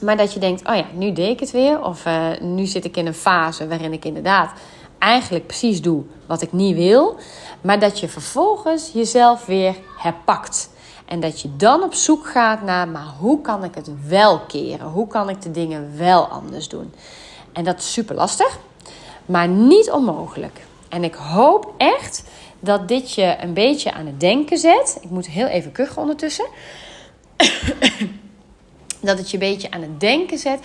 Maar 0.00 0.16
dat 0.16 0.32
je 0.32 0.40
denkt, 0.40 0.68
oh 0.68 0.74
ja, 0.74 0.84
nu 0.92 1.12
deed 1.12 1.30
ik 1.30 1.40
het 1.40 1.50
weer. 1.50 1.84
Of 1.84 2.06
uh, 2.06 2.28
nu 2.40 2.66
zit 2.66 2.84
ik 2.84 2.96
in 2.96 3.06
een 3.06 3.14
fase 3.14 3.68
waarin 3.68 3.92
ik 3.92 4.04
inderdaad 4.04 4.52
eigenlijk 4.98 5.46
precies 5.46 5.82
doe 5.82 6.02
wat 6.26 6.42
ik 6.42 6.52
niet 6.52 6.76
wil. 6.76 7.16
Maar 7.60 7.78
dat 7.78 8.00
je 8.00 8.08
vervolgens 8.08 8.90
jezelf 8.92 9.46
weer 9.46 9.74
herpakt. 9.98 10.70
En 11.06 11.20
dat 11.20 11.40
je 11.40 11.56
dan 11.56 11.82
op 11.82 11.94
zoek 11.94 12.26
gaat 12.26 12.62
naar, 12.62 12.88
maar 12.88 13.06
hoe 13.18 13.40
kan 13.40 13.64
ik 13.64 13.74
het 13.74 13.90
wel 14.08 14.40
keren? 14.40 14.86
Hoe 14.86 15.06
kan 15.06 15.28
ik 15.28 15.42
de 15.42 15.50
dingen 15.50 15.98
wel 15.98 16.24
anders 16.24 16.68
doen? 16.68 16.94
En 17.52 17.64
dat 17.64 17.78
is 17.78 17.92
super 17.92 18.14
lastig, 18.14 18.58
maar 19.26 19.48
niet 19.48 19.90
onmogelijk. 19.90 20.60
En 20.88 21.04
ik 21.04 21.14
hoop 21.14 21.74
echt 21.76 22.24
dat 22.60 22.88
dit 22.88 23.12
je 23.12 23.36
een 23.40 23.54
beetje 23.54 23.92
aan 23.92 24.06
het 24.06 24.20
denken 24.20 24.58
zet. 24.58 24.98
Ik 25.00 25.10
moet 25.10 25.26
heel 25.26 25.46
even 25.46 25.72
kuchen 25.72 26.02
ondertussen. 26.02 26.46
dat 29.06 29.18
het 29.18 29.30
je 29.30 29.36
een 29.36 29.48
beetje 29.48 29.70
aan 29.70 29.82
het 29.82 30.00
denken 30.00 30.38
zet. 30.38 30.60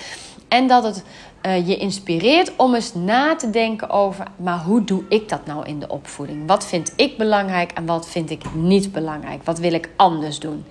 En 0.48 0.68
dat 0.68 0.84
het 0.84 1.04
uh, 1.46 1.68
je 1.68 1.78
inspireert 1.78 2.52
om 2.56 2.76
eens 2.76 2.94
na 2.94 3.36
te 3.36 3.50
denken 3.50 3.90
over, 3.90 4.26
maar 4.36 4.60
hoe 4.60 4.84
doe 4.84 5.04
ik 5.10 5.30
dat 5.30 5.46
nou 5.46 5.66
in 5.66 5.80
de 5.80 5.88
opvoeding? 5.88 6.48
Wat 6.48 6.66
vind 6.66 6.94
ik 6.96 7.18
belangrijk 7.18 7.72
en 7.72 7.86
wat 7.86 8.10
vind 8.10 8.30
ik 8.30 8.42
niet 8.54 8.92
belangrijk? 8.92 9.44
Wat 9.44 9.60
wil 9.60 9.74
ik 9.74 9.90
anders 9.96 10.40
doen? 10.40 10.66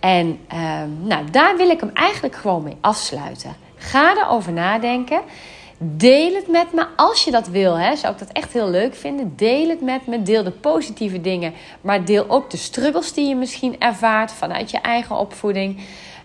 En 0.00 0.38
uh, 0.52 0.82
nou, 1.02 1.30
daar 1.30 1.56
wil 1.56 1.70
ik 1.70 1.80
hem 1.80 1.90
eigenlijk 1.94 2.36
gewoon 2.36 2.62
mee 2.62 2.76
afsluiten. 2.80 3.56
Ga 3.76 4.16
erover 4.16 4.52
nadenken. 4.52 5.20
Deel 5.78 6.34
het 6.34 6.48
met 6.48 6.72
me 6.72 6.86
als 6.96 7.24
je 7.24 7.30
dat 7.30 7.48
wil. 7.48 7.78
Hè. 7.78 7.96
Zou 7.96 8.12
ik 8.12 8.18
dat 8.18 8.32
echt 8.32 8.52
heel 8.52 8.70
leuk 8.70 8.94
vinden. 8.94 9.32
Deel 9.36 9.68
het 9.68 9.80
met 9.80 10.06
me. 10.06 10.22
Deel 10.22 10.42
de 10.42 10.50
positieve 10.50 11.20
dingen. 11.20 11.52
Maar 11.80 12.04
deel 12.04 12.24
ook 12.28 12.50
de 12.50 12.56
struggles 12.56 13.12
die 13.12 13.28
je 13.28 13.36
misschien 13.36 13.80
ervaart 13.80 14.32
vanuit 14.32 14.70
je 14.70 14.78
eigen 14.78 15.16
opvoeding. 15.16 15.80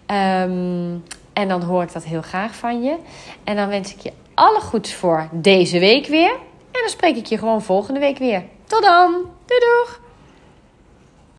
Ehm, 0.06 0.98
en 1.34 1.48
dan 1.48 1.64
hoor 1.64 1.84
ik 1.84 1.94
dat 1.94 2.04
heel 2.04 2.22
graag 2.22 2.56
van 2.56 2.84
je. 2.84 2.96
En 3.44 3.56
dan 3.56 3.68
wens 3.68 3.94
ik 3.94 4.00
je 4.00 4.12
alle 4.34 4.60
goeds 4.60 4.94
voor 4.94 5.28
deze 5.32 5.80
week 5.80 6.08
weer. 6.08 6.32
En 6.72 6.80
dan 6.82 6.90
spreek 6.90 7.16
ik 7.16 7.26
je 7.26 7.38
gewoon 7.38 7.62
volgende 7.62 8.00
week 8.00 8.18
weer. 8.18 8.44
Tot 8.68 8.82
dan. 8.82 9.12
Doei 9.46 9.60
doeg! 9.60 10.02